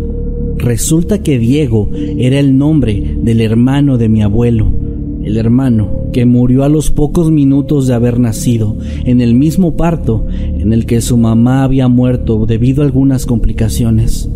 Resulta 0.55 1.21
que 1.21 1.37
Diego 1.37 1.89
era 2.17 2.39
el 2.39 2.57
nombre 2.57 3.17
del 3.21 3.41
hermano 3.41 3.97
de 3.97 4.07
mi 4.07 4.21
abuelo, 4.21 4.84
el 5.25 5.37
hermano 5.37 6.05
que 6.13 6.25
murió 6.25 6.63
a 6.63 6.69
los 6.69 6.91
pocos 6.91 7.31
minutos 7.31 7.87
de 7.87 7.95
haber 7.95 8.19
nacido, 8.19 8.77
en 9.03 9.21
el 9.21 9.33
mismo 9.33 9.75
parto 9.75 10.25
en 10.29 10.71
el 10.71 10.85
que 10.85 11.01
su 11.01 11.17
mamá 11.17 11.63
había 11.63 11.87
muerto 11.87 12.45
debido 12.45 12.83
a 12.83 12.85
algunas 12.85 13.25
complicaciones. 13.25 14.29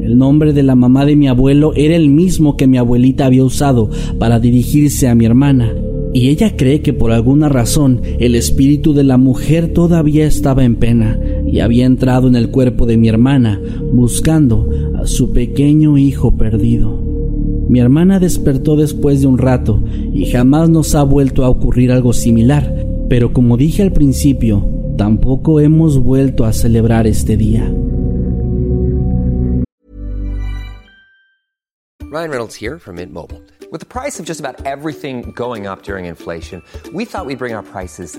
El 0.00 0.16
nombre 0.16 0.52
de 0.52 0.62
la 0.62 0.76
mamá 0.76 1.04
de 1.04 1.16
mi 1.16 1.28
abuelo 1.28 1.72
era 1.74 1.96
el 1.96 2.08
mismo 2.08 2.56
que 2.56 2.66
mi 2.66 2.78
abuelita 2.78 3.26
había 3.26 3.44
usado 3.44 3.90
para 4.18 4.40
dirigirse 4.40 5.08
a 5.08 5.14
mi 5.14 5.24
hermana, 5.24 5.74
y 6.12 6.28
ella 6.28 6.56
cree 6.56 6.80
que 6.80 6.92
por 6.92 7.12
alguna 7.12 7.48
razón 7.48 8.00
el 8.18 8.34
espíritu 8.34 8.94
de 8.94 9.04
la 9.04 9.16
mujer 9.16 9.72
todavía 9.72 10.26
estaba 10.26 10.64
en 10.64 10.76
pena 10.76 11.18
y 11.46 11.60
había 11.60 11.86
entrado 11.86 12.28
en 12.28 12.36
el 12.36 12.50
cuerpo 12.50 12.86
de 12.86 12.96
mi 12.96 13.08
hermana 13.08 13.60
buscando 13.92 14.68
a 14.96 15.06
su 15.06 15.32
pequeño 15.32 15.98
hijo 15.98 16.36
perdido. 16.36 17.09
Mi 17.70 17.78
hermana 17.78 18.18
despertó 18.18 18.74
después 18.74 19.20
de 19.20 19.28
un 19.28 19.38
rato 19.38 19.80
y 20.12 20.28
jamás 20.28 20.68
nos 20.68 20.96
ha 20.96 21.04
vuelto 21.04 21.44
a 21.44 21.48
ocurrir 21.48 21.92
algo 21.92 22.12
similar, 22.12 22.84
pero 23.08 23.32
como 23.32 23.56
dije 23.56 23.84
al 23.84 23.92
principio, 23.92 24.66
tampoco 24.98 25.60
hemos 25.60 25.96
vuelto 26.02 26.44
a 26.44 26.52
celebrar 26.52 27.06
este 27.06 27.36
día. 27.36 27.72
Ryan 32.10 32.30
Reynolds 32.30 32.60
here 32.60 32.80
from 32.80 32.96
Mint 32.96 33.12
Mobile. 33.12 33.40
With 33.70 33.78
the 33.78 33.86
price 33.86 34.18
of 34.18 34.26
just 34.26 34.40
about 34.40 34.66
everything 34.66 35.32
going 35.36 35.68
up 35.68 35.84
during 35.84 36.06
inflation, 36.06 36.64
we 36.92 37.04
thought 37.04 37.24
we'd 37.24 37.38
bring 37.38 37.54
our 37.54 37.62
prices 37.62 38.18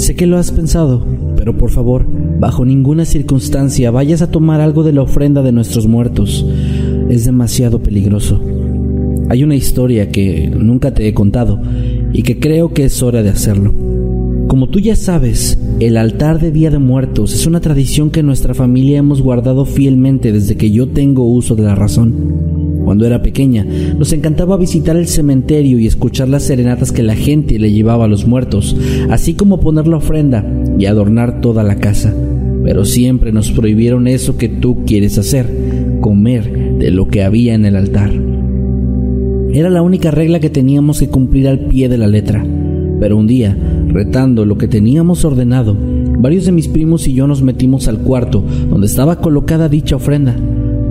sé 0.00 0.14
que 0.14 0.26
lo 0.26 0.38
has 0.38 0.50
pensado, 0.50 1.06
pero 1.36 1.58
por 1.58 1.70
favor, 1.70 2.06
bajo 2.38 2.64
ninguna 2.64 3.04
circunstancia 3.04 3.90
vayas 3.90 4.22
a 4.22 4.30
tomar 4.30 4.62
algo 4.62 4.82
de 4.82 4.94
la 4.94 5.02
ofrenda 5.02 5.42
de 5.42 5.52
nuestros 5.52 5.86
muertos. 5.86 6.46
Es 7.10 7.26
demasiado 7.26 7.82
peligroso. 7.82 8.40
Hay 9.28 9.44
una 9.44 9.56
historia 9.56 10.10
que 10.10 10.50
nunca 10.50 10.94
te 10.94 11.06
he 11.06 11.12
contado 11.12 11.60
y 12.14 12.22
que 12.22 12.38
creo 12.38 12.72
que 12.72 12.84
es 12.84 13.02
hora 13.02 13.22
de 13.22 13.28
hacerlo. 13.28 13.74
Como 14.48 14.68
tú 14.68 14.80
ya 14.80 14.96
sabes, 14.96 15.58
el 15.80 15.98
altar 15.98 16.40
de 16.40 16.50
Día 16.50 16.70
de 16.70 16.78
Muertos 16.78 17.34
es 17.34 17.46
una 17.46 17.60
tradición 17.60 18.10
que 18.10 18.22
nuestra 18.22 18.54
familia 18.54 18.98
hemos 18.98 19.20
guardado 19.20 19.66
fielmente 19.66 20.32
desde 20.32 20.56
que 20.56 20.70
yo 20.70 20.88
tengo 20.88 21.30
uso 21.30 21.54
de 21.54 21.62
la 21.62 21.74
razón. 21.74 22.49
Cuando 22.90 23.06
era 23.06 23.22
pequeña, 23.22 23.64
nos 23.64 24.12
encantaba 24.12 24.56
visitar 24.56 24.96
el 24.96 25.06
cementerio 25.06 25.78
y 25.78 25.86
escuchar 25.86 26.28
las 26.28 26.42
serenatas 26.42 26.90
que 26.90 27.04
la 27.04 27.14
gente 27.14 27.56
le 27.60 27.70
llevaba 27.70 28.06
a 28.06 28.08
los 28.08 28.26
muertos, 28.26 28.76
así 29.10 29.34
como 29.34 29.60
poner 29.60 29.86
la 29.86 29.98
ofrenda 29.98 30.44
y 30.76 30.86
adornar 30.86 31.40
toda 31.40 31.62
la 31.62 31.76
casa. 31.76 32.12
Pero 32.64 32.84
siempre 32.84 33.30
nos 33.30 33.52
prohibieron 33.52 34.08
eso 34.08 34.36
que 34.36 34.48
tú 34.48 34.84
quieres 34.86 35.18
hacer, 35.18 35.46
comer 36.00 36.78
de 36.80 36.90
lo 36.90 37.06
que 37.06 37.22
había 37.22 37.54
en 37.54 37.64
el 37.64 37.76
altar. 37.76 38.10
Era 39.52 39.70
la 39.70 39.82
única 39.82 40.10
regla 40.10 40.40
que 40.40 40.50
teníamos 40.50 40.98
que 40.98 41.10
cumplir 41.10 41.46
al 41.46 41.60
pie 41.60 41.88
de 41.88 41.96
la 41.96 42.08
letra. 42.08 42.44
Pero 42.98 43.16
un 43.16 43.28
día, 43.28 43.56
retando 43.86 44.44
lo 44.44 44.58
que 44.58 44.66
teníamos 44.66 45.24
ordenado, 45.24 45.76
varios 46.18 46.44
de 46.44 46.50
mis 46.50 46.66
primos 46.66 47.06
y 47.06 47.12
yo 47.12 47.28
nos 47.28 47.40
metimos 47.40 47.86
al 47.86 48.00
cuarto 48.00 48.44
donde 48.68 48.88
estaba 48.88 49.20
colocada 49.20 49.68
dicha 49.68 49.94
ofrenda. 49.94 50.34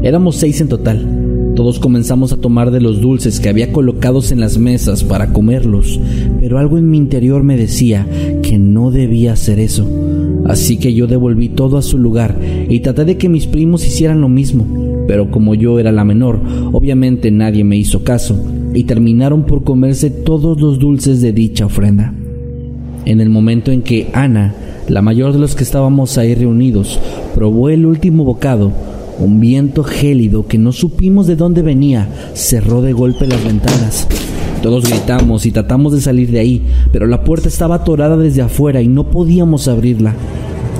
Éramos 0.01 0.37
seis 0.37 0.61
en 0.61 0.69
total 0.69 1.18
todos 1.59 1.77
comenzamos 1.77 2.31
a 2.31 2.37
tomar 2.37 2.71
de 2.71 2.79
los 2.79 3.01
dulces 3.01 3.41
que 3.41 3.49
había 3.49 3.73
colocados 3.73 4.31
en 4.31 4.39
las 4.39 4.57
mesas 4.57 5.03
para 5.03 5.33
comerlos, 5.33 5.99
pero 6.39 6.57
algo 6.57 6.77
en 6.77 6.89
mi 6.89 6.97
interior 6.97 7.43
me 7.43 7.57
decía 7.57 8.07
que 8.41 8.57
no 8.57 8.91
debía 8.91 9.33
hacer 9.33 9.59
eso. 9.59 9.85
Así 10.45 10.77
que 10.77 10.93
yo 10.93 11.05
devolví 11.05 11.49
todo 11.49 11.77
a 11.77 11.81
su 11.81 11.97
lugar 11.97 12.39
y 12.69 12.79
traté 12.79 13.03
de 13.03 13.17
que 13.17 13.27
mis 13.27 13.45
primos 13.45 13.85
hicieran 13.85 14.21
lo 14.21 14.29
mismo, 14.29 15.03
pero 15.05 15.31
como 15.31 15.53
yo 15.53 15.79
era 15.79 15.91
la 15.91 16.05
menor, 16.05 16.39
obviamente 16.71 17.29
nadie 17.29 17.65
me 17.65 17.75
hizo 17.75 18.05
caso 18.05 18.41
y 18.73 18.85
terminaron 18.85 19.43
por 19.43 19.65
comerse 19.65 20.11
todos 20.11 20.61
los 20.61 20.79
dulces 20.79 21.21
de 21.21 21.33
dicha 21.33 21.65
ofrenda. 21.65 22.13
En 23.03 23.19
el 23.19 23.29
momento 23.29 23.73
en 23.73 23.81
que 23.81 24.07
Ana, 24.13 24.55
la 24.87 25.01
mayor 25.01 25.33
de 25.33 25.39
los 25.39 25.55
que 25.55 25.65
estábamos 25.65 26.17
ahí 26.17 26.35
reunidos, 26.35 27.01
probó 27.35 27.67
el 27.67 27.85
último 27.85 28.23
bocado, 28.23 28.71
un 29.19 29.39
viento 29.39 29.83
gélido 29.83 30.47
que 30.47 30.57
no 30.57 30.71
supimos 30.71 31.27
de 31.27 31.35
dónde 31.35 31.61
venía 31.61 32.07
cerró 32.33 32.81
de 32.81 32.93
golpe 32.93 33.27
las 33.27 33.43
ventanas. 33.43 34.07
Todos 34.61 34.89
gritamos 34.89 35.45
y 35.45 35.51
tratamos 35.51 35.93
de 35.93 36.01
salir 36.01 36.31
de 36.31 36.39
ahí, 36.39 36.65
pero 36.91 37.07
la 37.07 37.23
puerta 37.23 37.47
estaba 37.47 37.75
atorada 37.75 38.17
desde 38.17 38.41
afuera 38.41 38.81
y 38.81 38.87
no 38.87 39.05
podíamos 39.05 39.67
abrirla. 39.67 40.15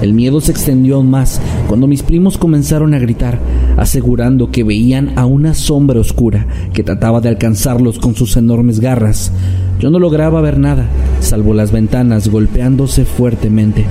El 0.01 0.13
miedo 0.13 0.39
se 0.39 0.51
extendió 0.51 0.95
aún 0.95 1.09
más 1.09 1.41
cuando 1.67 1.87
mis 1.87 2.03
primos 2.03 2.37
comenzaron 2.37 2.93
a 2.93 2.99
gritar, 2.99 3.39
asegurando 3.77 4.51
que 4.51 4.63
veían 4.63 5.17
a 5.17 5.25
una 5.25 5.53
sombra 5.53 5.99
oscura 5.99 6.47
que 6.73 6.83
trataba 6.83 7.19
de 7.19 7.29
alcanzarlos 7.29 7.99
con 7.99 8.15
sus 8.15 8.37
enormes 8.37 8.79
garras. 8.79 9.31
Yo 9.79 9.89
no 9.89 9.99
lograba 9.99 10.39
ver 10.41 10.57
nada, 10.57 10.87
salvo 11.19 11.53
las 11.53 11.71
ventanas 11.71 12.29
golpeándose 12.29 13.03
fuertemente. 13.03 13.85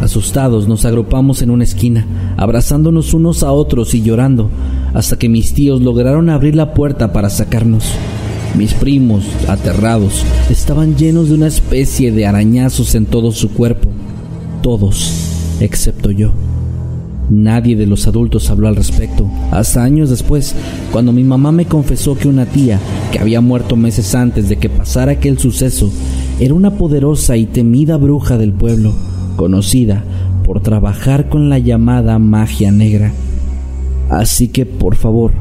Asustados 0.00 0.66
nos 0.66 0.86
agrupamos 0.86 1.42
en 1.42 1.50
una 1.50 1.64
esquina, 1.64 2.06
abrazándonos 2.38 3.12
unos 3.12 3.42
a 3.42 3.52
otros 3.52 3.94
y 3.94 4.02
llorando, 4.02 4.48
hasta 4.94 5.18
que 5.18 5.28
mis 5.28 5.52
tíos 5.52 5.82
lograron 5.82 6.30
abrir 6.30 6.56
la 6.56 6.72
puerta 6.72 7.12
para 7.12 7.28
sacarnos. 7.28 7.84
Mis 8.56 8.72
primos, 8.72 9.24
aterrados, 9.46 10.24
estaban 10.48 10.96
llenos 10.96 11.28
de 11.28 11.34
una 11.34 11.46
especie 11.46 12.12
de 12.12 12.26
arañazos 12.26 12.94
en 12.94 13.06
todo 13.06 13.30
su 13.30 13.50
cuerpo, 13.50 13.90
todos, 14.62 15.58
excepto 15.60 16.10
yo. 16.10 16.32
Nadie 17.28 17.76
de 17.76 17.86
los 17.86 18.08
adultos 18.08 18.50
habló 18.50 18.66
al 18.66 18.76
respecto, 18.76 19.30
hasta 19.52 19.84
años 19.84 20.10
después, 20.10 20.54
cuando 20.90 21.12
mi 21.12 21.22
mamá 21.22 21.52
me 21.52 21.66
confesó 21.66 22.16
que 22.16 22.26
una 22.26 22.46
tía, 22.46 22.80
que 23.12 23.20
había 23.20 23.40
muerto 23.40 23.76
meses 23.76 24.14
antes 24.14 24.48
de 24.48 24.56
que 24.56 24.68
pasara 24.68 25.12
aquel 25.12 25.38
suceso, 25.38 25.90
era 26.40 26.54
una 26.54 26.72
poderosa 26.72 27.36
y 27.36 27.46
temida 27.46 27.98
bruja 27.98 28.36
del 28.36 28.52
pueblo, 28.52 28.94
conocida 29.40 30.04
por 30.44 30.60
trabajar 30.60 31.30
con 31.30 31.48
la 31.48 31.58
llamada 31.58 32.18
magia 32.18 32.70
negra. 32.70 33.10
Así 34.10 34.48
que 34.48 34.66
por 34.66 34.96
favor, 34.96 35.32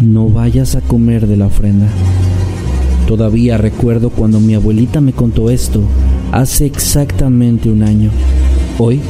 no 0.00 0.28
vayas 0.28 0.76
a 0.76 0.80
comer 0.80 1.26
de 1.26 1.36
la 1.36 1.46
ofrenda. 1.46 1.88
Todavía 3.08 3.58
recuerdo 3.58 4.10
cuando 4.10 4.38
mi 4.38 4.54
abuelita 4.54 5.00
me 5.00 5.12
contó 5.12 5.50
esto, 5.50 5.80
hace 6.30 6.66
exactamente 6.66 7.68
un 7.68 7.82
año. 7.82 8.10
Hoy 8.78 9.00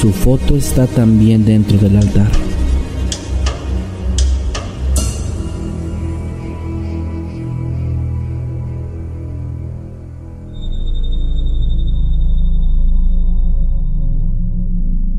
su 0.00 0.10
foto 0.10 0.56
está 0.56 0.88
también 0.88 1.44
dentro 1.44 1.78
del 1.78 1.96
altar. 1.96 2.45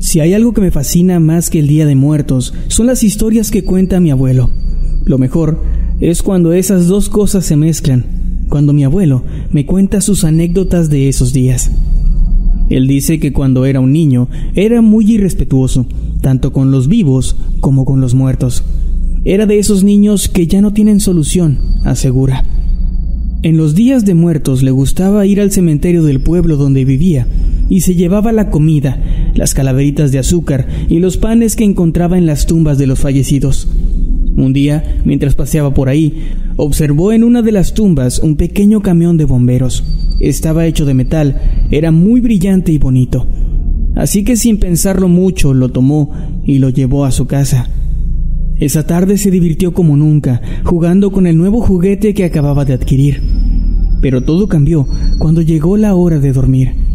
Si 0.08 0.20
hay 0.20 0.32
algo 0.32 0.54
que 0.54 0.62
me 0.62 0.70
fascina 0.70 1.20
más 1.20 1.50
que 1.50 1.58
el 1.58 1.66
Día 1.66 1.84
de 1.84 1.94
Muertos, 1.94 2.54
son 2.68 2.86
las 2.86 3.02
historias 3.02 3.50
que 3.50 3.62
cuenta 3.62 4.00
mi 4.00 4.10
abuelo. 4.10 4.48
Lo 5.04 5.18
mejor 5.18 5.62
es 6.00 6.22
cuando 6.22 6.54
esas 6.54 6.86
dos 6.86 7.10
cosas 7.10 7.44
se 7.44 7.56
mezclan, 7.56 8.06
cuando 8.48 8.72
mi 8.72 8.84
abuelo 8.84 9.22
me 9.50 9.66
cuenta 9.66 10.00
sus 10.00 10.24
anécdotas 10.24 10.88
de 10.88 11.10
esos 11.10 11.34
días. 11.34 11.70
Él 12.70 12.86
dice 12.86 13.20
que 13.20 13.34
cuando 13.34 13.66
era 13.66 13.80
un 13.80 13.92
niño 13.92 14.30
era 14.54 14.80
muy 14.80 15.12
irrespetuoso, 15.12 15.84
tanto 16.22 16.54
con 16.54 16.70
los 16.70 16.88
vivos 16.88 17.36
como 17.60 17.84
con 17.84 18.00
los 18.00 18.14
muertos. 18.14 18.64
Era 19.26 19.44
de 19.44 19.58
esos 19.58 19.84
niños 19.84 20.30
que 20.30 20.46
ya 20.46 20.62
no 20.62 20.72
tienen 20.72 21.00
solución, 21.00 21.58
asegura. 21.84 22.44
En 23.42 23.58
los 23.58 23.74
días 23.74 24.06
de 24.06 24.14
muertos 24.14 24.62
le 24.62 24.70
gustaba 24.70 25.26
ir 25.26 25.38
al 25.38 25.52
cementerio 25.52 26.02
del 26.02 26.22
pueblo 26.22 26.56
donde 26.56 26.86
vivía 26.86 27.28
y 27.68 27.80
se 27.80 27.94
llevaba 27.94 28.32
la 28.32 28.50
comida, 28.50 29.02
las 29.34 29.54
calaveritas 29.54 30.12
de 30.12 30.18
azúcar 30.18 30.66
y 30.88 30.98
los 30.98 31.16
panes 31.16 31.56
que 31.56 31.64
encontraba 31.64 32.18
en 32.18 32.26
las 32.26 32.46
tumbas 32.46 32.78
de 32.78 32.86
los 32.86 32.98
fallecidos. 32.98 33.68
Un 34.36 34.52
día, 34.52 35.00
mientras 35.04 35.34
paseaba 35.34 35.74
por 35.74 35.88
ahí, 35.88 36.28
observó 36.56 37.12
en 37.12 37.24
una 37.24 37.42
de 37.42 37.52
las 37.52 37.74
tumbas 37.74 38.20
un 38.20 38.36
pequeño 38.36 38.82
camión 38.82 39.16
de 39.16 39.24
bomberos. 39.24 39.84
Estaba 40.20 40.66
hecho 40.66 40.84
de 40.84 40.94
metal, 40.94 41.40
era 41.70 41.90
muy 41.90 42.20
brillante 42.20 42.72
y 42.72 42.78
bonito. 42.78 43.26
Así 43.96 44.22
que 44.22 44.36
sin 44.36 44.58
pensarlo 44.58 45.08
mucho 45.08 45.54
lo 45.54 45.70
tomó 45.70 46.12
y 46.44 46.58
lo 46.58 46.68
llevó 46.68 47.04
a 47.04 47.10
su 47.10 47.26
casa. 47.26 47.68
Esa 48.56 48.86
tarde 48.86 49.18
se 49.18 49.30
divirtió 49.30 49.72
como 49.72 49.96
nunca, 49.96 50.40
jugando 50.64 51.10
con 51.10 51.26
el 51.26 51.36
nuevo 51.36 51.60
juguete 51.60 52.14
que 52.14 52.24
acababa 52.24 52.64
de 52.64 52.74
adquirir. 52.74 53.22
Pero 54.00 54.22
todo 54.22 54.46
cambió 54.46 54.86
cuando 55.18 55.42
llegó 55.42 55.76
la 55.76 55.94
hora 55.96 56.20
de 56.20 56.32
dormir. 56.32 56.87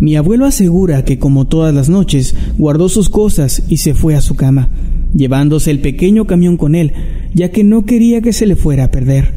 Mi 0.00 0.16
abuelo 0.16 0.46
asegura 0.46 1.04
que 1.04 1.18
como 1.18 1.46
todas 1.46 1.74
las 1.74 1.88
noches, 1.88 2.34
guardó 2.58 2.88
sus 2.88 3.08
cosas 3.08 3.62
y 3.68 3.76
se 3.76 3.94
fue 3.94 4.14
a 4.14 4.20
su 4.20 4.34
cama 4.34 4.70
llevándose 5.14 5.70
el 5.70 5.80
pequeño 5.80 6.26
camión 6.26 6.56
con 6.56 6.74
él, 6.74 6.92
ya 7.34 7.50
que 7.50 7.64
no 7.64 7.84
quería 7.84 8.20
que 8.20 8.32
se 8.32 8.46
le 8.46 8.56
fuera 8.56 8.84
a 8.84 8.90
perder. 8.90 9.32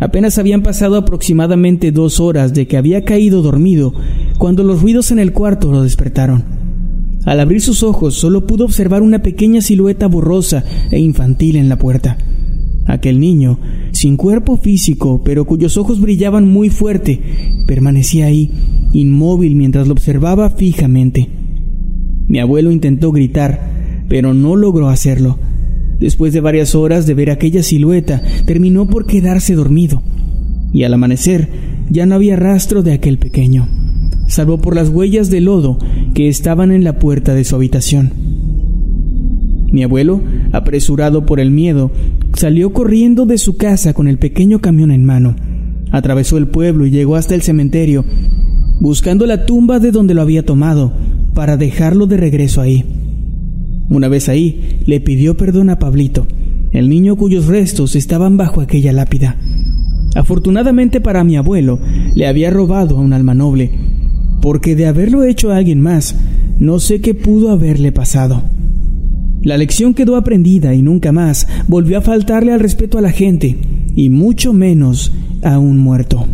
Apenas 0.00 0.38
habían 0.38 0.62
pasado 0.62 0.96
aproximadamente 0.96 1.92
dos 1.92 2.18
horas 2.18 2.54
de 2.54 2.66
que 2.66 2.76
había 2.76 3.04
caído 3.04 3.42
dormido 3.42 3.94
cuando 4.38 4.64
los 4.64 4.82
ruidos 4.82 5.10
en 5.12 5.18
el 5.18 5.32
cuarto 5.32 5.70
lo 5.70 5.82
despertaron. 5.82 6.44
Al 7.24 7.38
abrir 7.38 7.60
sus 7.60 7.84
ojos 7.84 8.14
solo 8.14 8.46
pudo 8.46 8.64
observar 8.64 9.02
una 9.02 9.22
pequeña 9.22 9.60
silueta 9.60 10.08
borrosa 10.08 10.64
e 10.90 10.98
infantil 10.98 11.56
en 11.56 11.68
la 11.68 11.78
puerta. 11.78 12.18
Aquel 12.86 13.20
niño, 13.20 13.60
sin 13.92 14.16
cuerpo 14.16 14.56
físico, 14.56 15.22
pero 15.24 15.44
cuyos 15.44 15.76
ojos 15.76 16.00
brillaban 16.00 16.48
muy 16.48 16.68
fuerte, 16.68 17.20
permanecía 17.68 18.26
ahí, 18.26 18.50
inmóvil 18.92 19.56
mientras 19.56 19.86
lo 19.86 19.92
observaba 19.92 20.50
fijamente. 20.50 21.28
Mi 22.28 22.38
abuelo 22.38 22.70
intentó 22.70 23.12
gritar, 23.12 24.04
pero 24.08 24.34
no 24.34 24.56
logró 24.56 24.88
hacerlo. 24.88 25.38
Después 25.98 26.32
de 26.32 26.40
varias 26.40 26.74
horas 26.74 27.06
de 27.06 27.14
ver 27.14 27.30
aquella 27.30 27.62
silueta, 27.62 28.22
terminó 28.46 28.86
por 28.86 29.06
quedarse 29.06 29.54
dormido, 29.54 30.02
y 30.72 30.84
al 30.84 30.94
amanecer 30.94 31.48
ya 31.90 32.06
no 32.06 32.14
había 32.14 32.36
rastro 32.36 32.82
de 32.82 32.92
aquel 32.92 33.18
pequeño, 33.18 33.68
salvo 34.26 34.58
por 34.58 34.74
las 34.74 34.88
huellas 34.88 35.30
de 35.30 35.40
lodo 35.40 35.78
que 36.14 36.28
estaban 36.28 36.72
en 36.72 36.84
la 36.84 36.98
puerta 36.98 37.34
de 37.34 37.44
su 37.44 37.54
habitación. 37.54 38.12
Mi 39.70 39.82
abuelo, 39.82 40.20
apresurado 40.52 41.24
por 41.24 41.40
el 41.40 41.50
miedo, 41.50 41.90
salió 42.34 42.72
corriendo 42.72 43.24
de 43.24 43.38
su 43.38 43.56
casa 43.56 43.94
con 43.94 44.08
el 44.08 44.18
pequeño 44.18 44.60
camión 44.60 44.90
en 44.90 45.04
mano. 45.04 45.34
Atravesó 45.90 46.36
el 46.36 46.48
pueblo 46.48 46.84
y 46.84 46.90
llegó 46.90 47.16
hasta 47.16 47.34
el 47.34 47.42
cementerio, 47.42 48.04
buscando 48.80 49.26
la 49.26 49.46
tumba 49.46 49.78
de 49.78 49.90
donde 49.90 50.14
lo 50.14 50.22
había 50.22 50.44
tomado, 50.44 50.92
para 51.34 51.56
dejarlo 51.56 52.06
de 52.06 52.16
regreso 52.16 52.60
ahí. 52.60 52.84
Una 53.88 54.08
vez 54.08 54.28
ahí, 54.28 54.80
le 54.86 55.00
pidió 55.00 55.36
perdón 55.36 55.70
a 55.70 55.78
Pablito, 55.78 56.26
el 56.72 56.88
niño 56.88 57.16
cuyos 57.16 57.46
restos 57.46 57.94
estaban 57.96 58.36
bajo 58.36 58.60
aquella 58.60 58.92
lápida. 58.92 59.36
Afortunadamente 60.14 61.00
para 61.00 61.24
mi 61.24 61.36
abuelo, 61.36 61.78
le 62.14 62.26
había 62.26 62.50
robado 62.50 62.96
a 62.96 63.00
un 63.00 63.12
alma 63.12 63.34
noble, 63.34 63.70
porque 64.40 64.76
de 64.76 64.86
haberlo 64.86 65.24
hecho 65.24 65.50
a 65.50 65.56
alguien 65.56 65.80
más, 65.80 66.16
no 66.58 66.78
sé 66.78 67.00
qué 67.00 67.14
pudo 67.14 67.50
haberle 67.50 67.92
pasado. 67.92 68.42
La 69.42 69.56
lección 69.56 69.94
quedó 69.94 70.16
aprendida 70.16 70.74
y 70.74 70.82
nunca 70.82 71.12
más 71.12 71.48
volvió 71.66 71.98
a 71.98 72.02
faltarle 72.02 72.52
al 72.52 72.60
respeto 72.60 72.98
a 72.98 73.02
la 73.02 73.10
gente, 73.10 73.56
y 73.94 74.08
mucho 74.08 74.52
menos 74.52 75.12
a 75.42 75.58
un 75.58 75.78
muerto. 75.78 76.26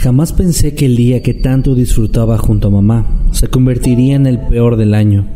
Jamás 0.00 0.32
pensé 0.32 0.76
que 0.76 0.86
el 0.86 0.94
día 0.94 1.22
que 1.22 1.34
tanto 1.34 1.74
disfrutaba 1.74 2.38
junto 2.38 2.68
a 2.68 2.70
mamá 2.70 3.20
se 3.32 3.48
convertiría 3.48 4.14
en 4.14 4.28
el 4.28 4.38
peor 4.38 4.76
del 4.76 4.94
año. 4.94 5.26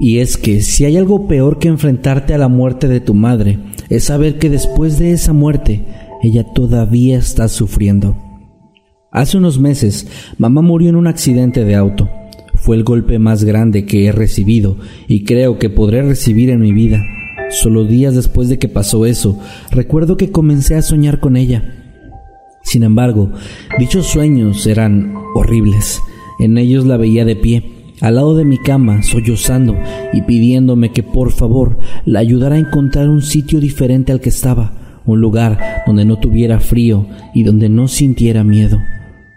Y 0.00 0.20
es 0.20 0.38
que 0.38 0.62
si 0.62 0.86
hay 0.86 0.96
algo 0.96 1.28
peor 1.28 1.58
que 1.58 1.68
enfrentarte 1.68 2.32
a 2.32 2.38
la 2.38 2.48
muerte 2.48 2.88
de 2.88 3.00
tu 3.00 3.12
madre, 3.12 3.58
es 3.90 4.04
saber 4.04 4.38
que 4.38 4.48
después 4.48 4.98
de 4.98 5.12
esa 5.12 5.34
muerte, 5.34 5.84
ella 6.22 6.44
todavía 6.54 7.18
está 7.18 7.46
sufriendo. 7.48 8.16
Hace 9.12 9.36
unos 9.36 9.60
meses, 9.60 10.08
mamá 10.38 10.62
murió 10.62 10.88
en 10.88 10.96
un 10.96 11.08
accidente 11.08 11.66
de 11.66 11.74
auto. 11.74 12.08
Fue 12.54 12.76
el 12.76 12.84
golpe 12.84 13.18
más 13.18 13.44
grande 13.44 13.84
que 13.84 14.06
he 14.06 14.12
recibido 14.12 14.78
y 15.08 15.24
creo 15.24 15.58
que 15.58 15.68
podré 15.68 16.00
recibir 16.00 16.48
en 16.48 16.60
mi 16.60 16.72
vida. 16.72 17.04
Solo 17.50 17.84
días 17.84 18.14
después 18.14 18.48
de 18.48 18.58
que 18.58 18.68
pasó 18.68 19.04
eso, 19.04 19.38
recuerdo 19.70 20.16
que 20.16 20.32
comencé 20.32 20.74
a 20.74 20.80
soñar 20.80 21.20
con 21.20 21.36
ella 21.36 21.82
sin 22.66 22.82
embargo, 22.82 23.30
dichos 23.78 24.06
sueños 24.06 24.66
eran 24.66 25.14
horribles. 25.36 26.02
En 26.40 26.58
ellos 26.58 26.84
la 26.84 26.96
veía 26.96 27.24
de 27.24 27.36
pie, 27.36 27.94
al 28.00 28.16
lado 28.16 28.36
de 28.36 28.44
mi 28.44 28.58
cama, 28.58 29.04
sollozando 29.04 29.76
y 30.12 30.22
pidiéndome 30.22 30.90
que 30.90 31.04
por 31.04 31.30
favor 31.30 31.78
la 32.04 32.18
ayudara 32.18 32.56
a 32.56 32.58
encontrar 32.58 33.08
un 33.08 33.22
sitio 33.22 33.60
diferente 33.60 34.10
al 34.10 34.20
que 34.20 34.30
estaba, 34.30 35.00
un 35.06 35.20
lugar 35.20 35.84
donde 35.86 36.04
no 36.04 36.18
tuviera 36.18 36.58
frío 36.58 37.06
y 37.34 37.44
donde 37.44 37.68
no 37.68 37.86
sintiera 37.86 38.42
miedo, 38.42 38.80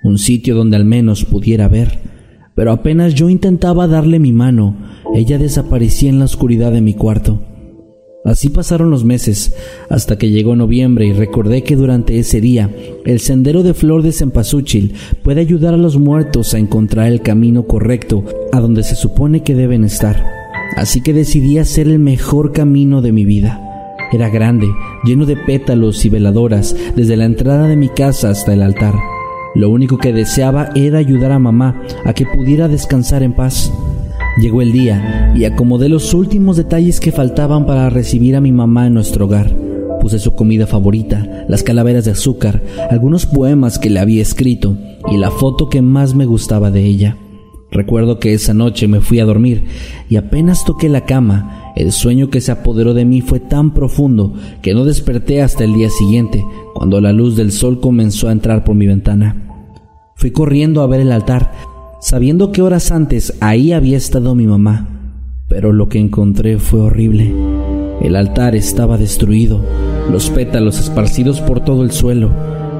un 0.01 0.17
sitio 0.17 0.55
donde 0.55 0.77
al 0.77 0.85
menos 0.85 1.23
pudiera 1.23 1.67
ver. 1.67 1.99
Pero 2.55 2.71
apenas 2.71 3.13
yo 3.13 3.29
intentaba 3.29 3.85
darle 3.85 4.17
mi 4.17 4.33
mano, 4.33 4.75
ella 5.13 5.37
desaparecía 5.37 6.09
en 6.09 6.17
la 6.17 6.25
oscuridad 6.25 6.71
de 6.71 6.81
mi 6.81 6.95
cuarto. 6.95 7.43
Así 8.25 8.49
pasaron 8.49 8.91
los 8.91 9.05
meses, 9.05 9.53
hasta 9.89 10.17
que 10.17 10.29
llegó 10.29 10.55
noviembre 10.55 11.05
y 11.05 11.13
recordé 11.13 11.63
que 11.63 11.77
durante 11.77 12.19
ese 12.19 12.41
día 12.41 12.69
el 13.05 13.21
sendero 13.21 13.63
de 13.63 13.73
flor 13.73 14.03
de 14.03 14.11
cempasúchil 14.11 14.93
puede 15.23 15.39
ayudar 15.39 15.73
a 15.73 15.77
los 15.77 15.97
muertos 15.97 16.53
a 16.53 16.59
encontrar 16.59 17.07
el 17.07 17.21
camino 17.21 17.65
correcto 17.65 18.25
a 18.51 18.59
donde 18.59 18.83
se 18.83 18.95
supone 18.95 19.41
que 19.41 19.55
deben 19.55 19.85
estar. 19.85 20.21
Así 20.75 21.01
que 21.01 21.13
decidí 21.13 21.59
hacer 21.59 21.87
el 21.87 21.99
mejor 21.99 22.51
camino 22.51 23.01
de 23.01 23.13
mi 23.13 23.23
vida. 23.23 23.61
Era 24.11 24.29
grande, 24.29 24.67
lleno 25.05 25.25
de 25.25 25.37
pétalos 25.37 26.03
y 26.03 26.09
veladoras 26.09 26.75
desde 26.95 27.15
la 27.15 27.25
entrada 27.25 27.67
de 27.67 27.77
mi 27.77 27.87
casa 27.87 28.29
hasta 28.29 28.53
el 28.53 28.63
altar. 28.63 28.95
Lo 29.55 29.69
único 29.69 29.97
que 29.97 30.13
deseaba 30.13 30.69
era 30.75 30.99
ayudar 30.99 31.31
a 31.31 31.39
mamá 31.39 31.81
a 32.03 32.13
que 32.13 32.25
pudiera 32.25 32.67
descansar 32.67 33.23
en 33.23 33.33
paz. 33.33 33.71
Llegó 34.39 34.61
el 34.61 34.71
día 34.71 35.33
y 35.35 35.43
acomodé 35.43 35.89
los 35.89 36.13
últimos 36.13 36.55
detalles 36.55 37.01
que 37.01 37.11
faltaban 37.11 37.65
para 37.65 37.89
recibir 37.89 38.37
a 38.37 38.41
mi 38.41 38.53
mamá 38.53 38.87
en 38.87 38.93
nuestro 38.93 39.25
hogar. 39.25 39.53
Puse 39.99 40.17
su 40.17 40.33
comida 40.33 40.65
favorita, 40.65 41.45
las 41.49 41.61
calaveras 41.61 42.05
de 42.05 42.11
azúcar, 42.11 42.63
algunos 42.89 43.25
poemas 43.25 43.79
que 43.79 43.89
le 43.89 43.99
había 43.99 44.21
escrito 44.21 44.77
y 45.11 45.17
la 45.17 45.29
foto 45.29 45.67
que 45.67 45.81
más 45.81 46.15
me 46.15 46.25
gustaba 46.25 46.71
de 46.71 46.85
ella. 46.85 47.17
Recuerdo 47.69 48.19
que 48.19 48.33
esa 48.33 48.53
noche 48.53 48.87
me 48.87 49.01
fui 49.01 49.19
a 49.19 49.25
dormir 49.25 49.65
y 50.07 50.15
apenas 50.15 50.63
toqué 50.63 50.87
la 50.87 51.03
cama, 51.03 51.73
el 51.75 51.91
sueño 51.91 52.29
que 52.29 52.39
se 52.39 52.53
apoderó 52.53 52.93
de 52.93 53.03
mí 53.03 53.19
fue 53.19 53.41
tan 53.41 53.73
profundo 53.73 54.33
que 54.61 54.73
no 54.73 54.85
desperté 54.85 55.41
hasta 55.41 55.65
el 55.65 55.73
día 55.73 55.89
siguiente, 55.89 56.45
cuando 56.73 57.01
la 57.01 57.11
luz 57.11 57.35
del 57.35 57.51
sol 57.51 57.81
comenzó 57.81 58.29
a 58.29 58.31
entrar 58.31 58.63
por 58.63 58.75
mi 58.75 58.87
ventana. 58.87 59.49
Fui 60.15 60.31
corriendo 60.31 60.81
a 60.81 60.87
ver 60.87 61.01
el 61.01 61.11
altar, 61.11 61.51
sabiendo 61.99 62.51
que 62.51 62.61
horas 62.61 62.91
antes 62.91 63.33
ahí 63.41 63.73
había 63.73 63.97
estado 63.97 64.33
mi 64.33 64.47
mamá, 64.47 64.87
pero 65.47 65.73
lo 65.73 65.89
que 65.89 65.99
encontré 65.99 66.57
fue 66.57 66.79
horrible. 66.79 67.33
El 68.01 68.15
altar 68.15 68.55
estaba 68.55 68.97
destruido, 68.97 69.61
los 70.09 70.29
pétalos 70.29 70.79
esparcidos 70.79 71.41
por 71.41 71.59
todo 71.59 71.83
el 71.83 71.91
suelo, 71.91 72.29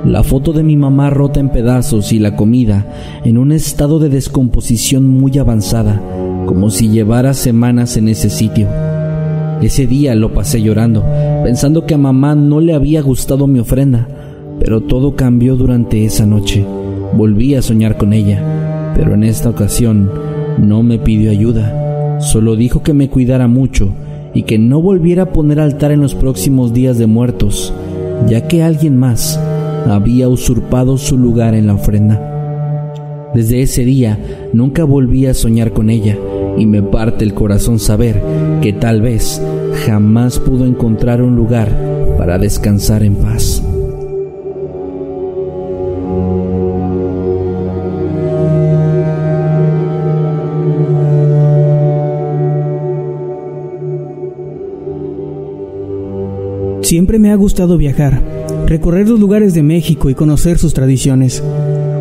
la 0.06 0.24
foto 0.24 0.54
de 0.54 0.64
mi 0.64 0.78
mamá 0.78 1.10
rota 1.10 1.42
en 1.42 1.50
pedazos 1.50 2.14
y 2.14 2.20
la 2.20 2.38
comida 2.38 2.86
en 3.26 3.38
un 3.38 3.52
estado 3.52 4.00
de 4.00 4.08
descomposición 4.08 5.06
muy 5.06 5.38
avanzada, 5.38 6.02
como 6.46 6.70
si 6.70 6.88
llevara 6.88 7.34
semanas 7.34 7.98
en 7.98 8.08
ese 8.08 8.30
sitio. 8.30 8.70
Ese 9.62 9.88
día 9.88 10.16
lo 10.16 10.34
pasé 10.34 10.62
llorando, 10.62 11.04
pensando 11.44 11.86
que 11.86 11.96
a 11.96 11.98
mamá 11.98 12.34
no 12.36 12.62
le 12.62 12.74
había 12.74 13.02
gustado 13.02 13.46
mi 13.46 13.60
ofrenda, 13.60 14.08
pero 14.58 14.80
todo 14.80 15.18
cambió 15.18 15.58
durante 15.58 16.06
esa 16.06 16.26
noche. 16.26 16.66
Volví 17.14 17.56
a 17.56 17.62
soñar 17.62 17.98
con 17.98 18.14
ella, 18.14 18.69
pero 19.00 19.14
en 19.14 19.24
esta 19.24 19.50
ocasión 19.50 20.12
no 20.58 20.84
me 20.84 21.00
pidió 21.00 21.32
ayuda, 21.32 22.20
solo 22.20 22.58
dijo 22.58 22.84
que 22.84 22.94
me 22.94 23.08
cuidara 23.10 23.48
mucho 23.48 23.94
y 24.34 24.44
que 24.44 24.60
no 24.60 24.82
volviera 24.82 25.24
a 25.24 25.32
poner 25.32 25.62
altar 25.62 25.94
en 25.94 26.02
los 26.02 26.16
próximos 26.16 26.74
días 26.74 26.98
de 26.98 27.08
muertos, 27.08 27.74
ya 28.28 28.50
que 28.50 28.62
alguien 28.62 28.98
más 28.98 29.40
había 29.90 30.28
usurpado 30.28 30.98
su 30.98 31.18
lugar 31.18 31.54
en 31.54 31.68
la 31.68 31.76
ofrenda. 31.76 33.30
Desde 33.34 33.62
ese 33.62 33.86
día 33.86 34.20
nunca 34.52 34.84
volví 34.84 35.28
a 35.28 35.34
soñar 35.34 35.72
con 35.72 35.90
ella 35.90 36.18
y 36.58 36.66
me 36.66 36.84
parte 36.84 37.24
el 37.24 37.34
corazón 37.34 37.80
saber 37.80 38.22
que 38.62 38.74
tal 38.74 39.02
vez 39.02 39.42
jamás 39.86 40.40
pudo 40.40 40.66
encontrar 40.66 41.22
un 41.22 41.38
lugar 41.38 41.70
para 42.18 42.38
descansar 42.38 43.04
en 43.04 43.16
paz. 43.16 43.64
Siempre 56.90 57.20
me 57.20 57.30
ha 57.30 57.36
gustado 57.36 57.78
viajar, 57.78 58.20
recorrer 58.66 59.08
los 59.08 59.20
lugares 59.20 59.54
de 59.54 59.62
México 59.62 60.10
y 60.10 60.16
conocer 60.16 60.58
sus 60.58 60.74
tradiciones. 60.74 61.44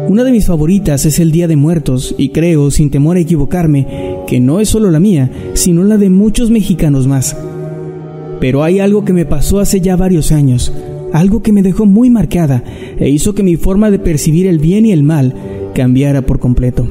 Una 0.08 0.24
de 0.24 0.32
mis 0.32 0.46
favoritas 0.46 1.04
es 1.04 1.18
el 1.18 1.30
Día 1.30 1.46
de 1.46 1.56
Muertos 1.56 2.14
y 2.16 2.30
creo, 2.30 2.70
sin 2.70 2.88
temor 2.88 3.18
a 3.18 3.20
equivocarme, 3.20 3.86
que 4.26 4.40
no 4.40 4.60
es 4.60 4.70
solo 4.70 4.90
la 4.90 4.98
mía, 4.98 5.30
sino 5.52 5.84
la 5.84 5.98
de 5.98 6.08
muchos 6.08 6.50
mexicanos 6.50 7.06
más. 7.06 7.36
Pero 8.40 8.64
hay 8.64 8.80
algo 8.80 9.04
que 9.04 9.12
me 9.12 9.26
pasó 9.26 9.60
hace 9.60 9.82
ya 9.82 9.94
varios 9.94 10.32
años, 10.32 10.72
algo 11.12 11.42
que 11.42 11.52
me 11.52 11.62
dejó 11.62 11.84
muy 11.84 12.08
marcada 12.08 12.64
e 12.98 13.10
hizo 13.10 13.34
que 13.34 13.42
mi 13.42 13.56
forma 13.56 13.90
de 13.90 13.98
percibir 13.98 14.46
el 14.46 14.58
bien 14.58 14.86
y 14.86 14.92
el 14.92 15.02
mal 15.02 15.34
cambiara 15.74 16.22
por 16.22 16.38
completo. 16.38 16.88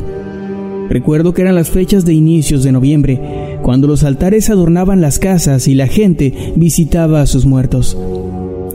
Recuerdo 0.88 1.34
que 1.34 1.42
eran 1.42 1.56
las 1.56 1.72
fechas 1.72 2.06
de 2.06 2.14
inicios 2.14 2.64
de 2.64 2.72
noviembre, 2.72 3.20
cuando 3.68 3.86
los 3.86 4.06
altares 4.06 4.50
adornaban 4.50 5.02
las 5.02 5.20
casas 5.20 5.68
y 5.68 5.76
la 5.76 5.88
gente 5.88 6.54
visitaba 6.56 7.20
a 7.20 7.26
sus 7.26 7.46
muertos. 7.46 7.98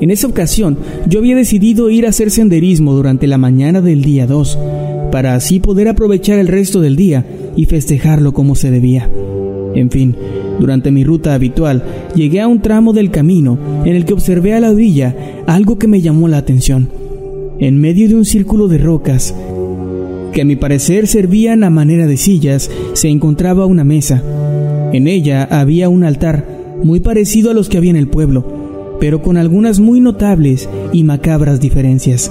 En 0.02 0.10
esa 0.10 0.26
ocasión 0.26 0.76
yo 1.08 1.20
había 1.20 1.34
decidido 1.34 1.88
ir 1.88 2.04
a 2.04 2.10
hacer 2.10 2.30
senderismo 2.30 2.92
durante 2.92 3.26
la 3.26 3.38
mañana 3.38 3.80
del 3.80 4.02
día 4.02 4.26
2, 4.26 4.58
para 5.10 5.34
así 5.34 5.60
poder 5.60 5.88
aprovechar 5.88 6.38
el 6.38 6.46
resto 6.46 6.82
del 6.82 6.96
día 6.96 7.24
y 7.56 7.64
festejarlo 7.64 8.34
como 8.34 8.54
se 8.54 8.70
debía. 8.70 9.08
En 9.74 9.90
fin, 9.90 10.14
durante 10.60 10.90
mi 10.90 11.04
ruta 11.04 11.32
habitual 11.32 11.82
llegué 12.14 12.42
a 12.42 12.48
un 12.48 12.60
tramo 12.60 12.92
del 12.92 13.10
camino 13.10 13.58
en 13.86 13.96
el 13.96 14.04
que 14.04 14.12
observé 14.12 14.52
a 14.52 14.60
la 14.60 14.72
orilla 14.72 15.16
algo 15.46 15.78
que 15.78 15.88
me 15.88 16.02
llamó 16.02 16.28
la 16.28 16.36
atención. 16.36 16.90
En 17.60 17.80
medio 17.80 18.10
de 18.10 18.14
un 18.14 18.26
círculo 18.26 18.68
de 18.68 18.76
rocas, 18.76 19.34
que 20.34 20.42
a 20.42 20.44
mi 20.44 20.56
parecer 20.56 21.06
servían 21.06 21.64
a 21.64 21.70
manera 21.70 22.06
de 22.06 22.18
sillas, 22.18 22.70
se 22.92 23.08
encontraba 23.08 23.64
una 23.64 23.84
mesa. 23.84 24.22
En 24.92 25.08
ella 25.08 25.44
había 25.44 25.88
un 25.88 26.04
altar, 26.04 26.46
muy 26.82 27.00
parecido 27.00 27.50
a 27.50 27.54
los 27.54 27.68
que 27.68 27.78
había 27.78 27.90
en 27.90 27.96
el 27.96 28.08
pueblo, 28.08 28.96
pero 29.00 29.22
con 29.22 29.36
algunas 29.36 29.80
muy 29.80 30.00
notables 30.00 30.68
y 30.92 31.02
macabras 31.04 31.60
diferencias. 31.60 32.30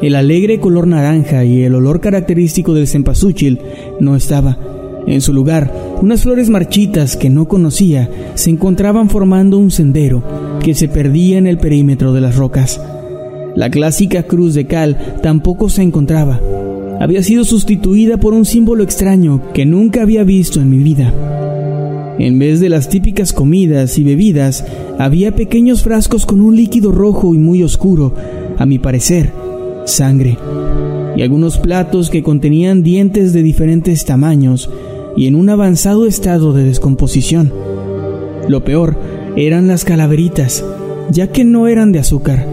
El 0.00 0.16
alegre 0.16 0.58
color 0.58 0.88
naranja 0.88 1.44
y 1.44 1.62
el 1.62 1.74
olor 1.74 2.00
característico 2.00 2.74
del 2.74 2.88
cempasúchil 2.88 3.60
no 4.00 4.16
estaba. 4.16 4.58
En 5.06 5.20
su 5.20 5.32
lugar, 5.32 5.72
unas 6.00 6.22
flores 6.22 6.50
marchitas 6.50 7.16
que 7.16 7.30
no 7.30 7.46
conocía 7.46 8.10
se 8.34 8.50
encontraban 8.50 9.08
formando 9.08 9.58
un 9.58 9.70
sendero 9.70 10.22
que 10.62 10.74
se 10.74 10.88
perdía 10.88 11.38
en 11.38 11.46
el 11.46 11.58
perímetro 11.58 12.12
de 12.12 12.20
las 12.20 12.36
rocas. 12.36 12.80
La 13.54 13.70
clásica 13.70 14.24
cruz 14.24 14.54
de 14.54 14.66
cal 14.66 15.18
tampoco 15.22 15.68
se 15.68 15.82
encontraba, 15.82 16.40
había 17.02 17.22
sido 17.24 17.44
sustituida 17.44 18.16
por 18.16 18.32
un 18.32 18.44
símbolo 18.44 18.84
extraño 18.84 19.42
que 19.52 19.66
nunca 19.66 20.02
había 20.02 20.22
visto 20.22 20.60
en 20.60 20.70
mi 20.70 20.78
vida. 20.78 21.12
En 22.18 22.38
vez 22.38 22.60
de 22.60 22.68
las 22.68 22.88
típicas 22.88 23.32
comidas 23.32 23.98
y 23.98 24.04
bebidas, 24.04 24.64
había 24.98 25.34
pequeños 25.34 25.82
frascos 25.82 26.26
con 26.26 26.40
un 26.40 26.54
líquido 26.54 26.92
rojo 26.92 27.34
y 27.34 27.38
muy 27.38 27.62
oscuro, 27.62 28.14
a 28.58 28.66
mi 28.66 28.78
parecer, 28.78 29.32
sangre, 29.86 30.36
y 31.16 31.22
algunos 31.22 31.58
platos 31.58 32.10
que 32.10 32.22
contenían 32.22 32.82
dientes 32.82 33.32
de 33.32 33.42
diferentes 33.42 34.04
tamaños 34.04 34.70
y 35.16 35.26
en 35.26 35.34
un 35.34 35.48
avanzado 35.48 36.06
estado 36.06 36.52
de 36.52 36.64
descomposición. 36.64 37.52
Lo 38.48 38.64
peor 38.64 38.96
eran 39.36 39.66
las 39.66 39.84
calaveritas, 39.84 40.64
ya 41.10 41.28
que 41.28 41.44
no 41.44 41.66
eran 41.66 41.92
de 41.92 42.00
azúcar. 42.00 42.46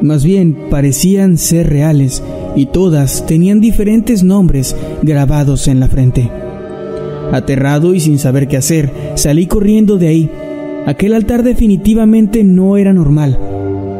Más 0.00 0.24
bien 0.24 0.56
parecían 0.70 1.36
ser 1.36 1.68
reales 1.68 2.22
y 2.56 2.66
todas 2.66 3.26
tenían 3.26 3.60
diferentes 3.60 4.22
nombres 4.22 4.74
grabados 5.02 5.68
en 5.68 5.80
la 5.80 5.88
frente. 5.88 6.39
Aterrado 7.32 7.94
y 7.94 8.00
sin 8.00 8.18
saber 8.18 8.48
qué 8.48 8.56
hacer, 8.56 8.90
salí 9.14 9.46
corriendo 9.46 9.98
de 9.98 10.08
ahí. 10.08 10.30
Aquel 10.86 11.14
altar 11.14 11.42
definitivamente 11.42 12.42
no 12.44 12.76
era 12.76 12.92
normal. 12.92 13.38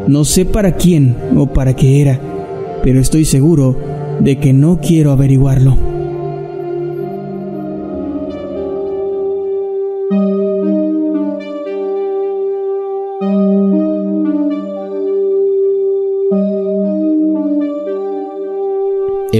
No 0.07 0.25
sé 0.25 0.45
para 0.45 0.73
quién 0.73 1.15
o 1.35 1.47
para 1.47 1.75
qué 1.75 2.01
era, 2.01 2.19
pero 2.83 2.99
estoy 2.99 3.25
seguro 3.25 3.77
de 4.19 4.37
que 4.37 4.53
no 4.53 4.79
quiero 4.81 5.11
averiguarlo. 5.11 5.90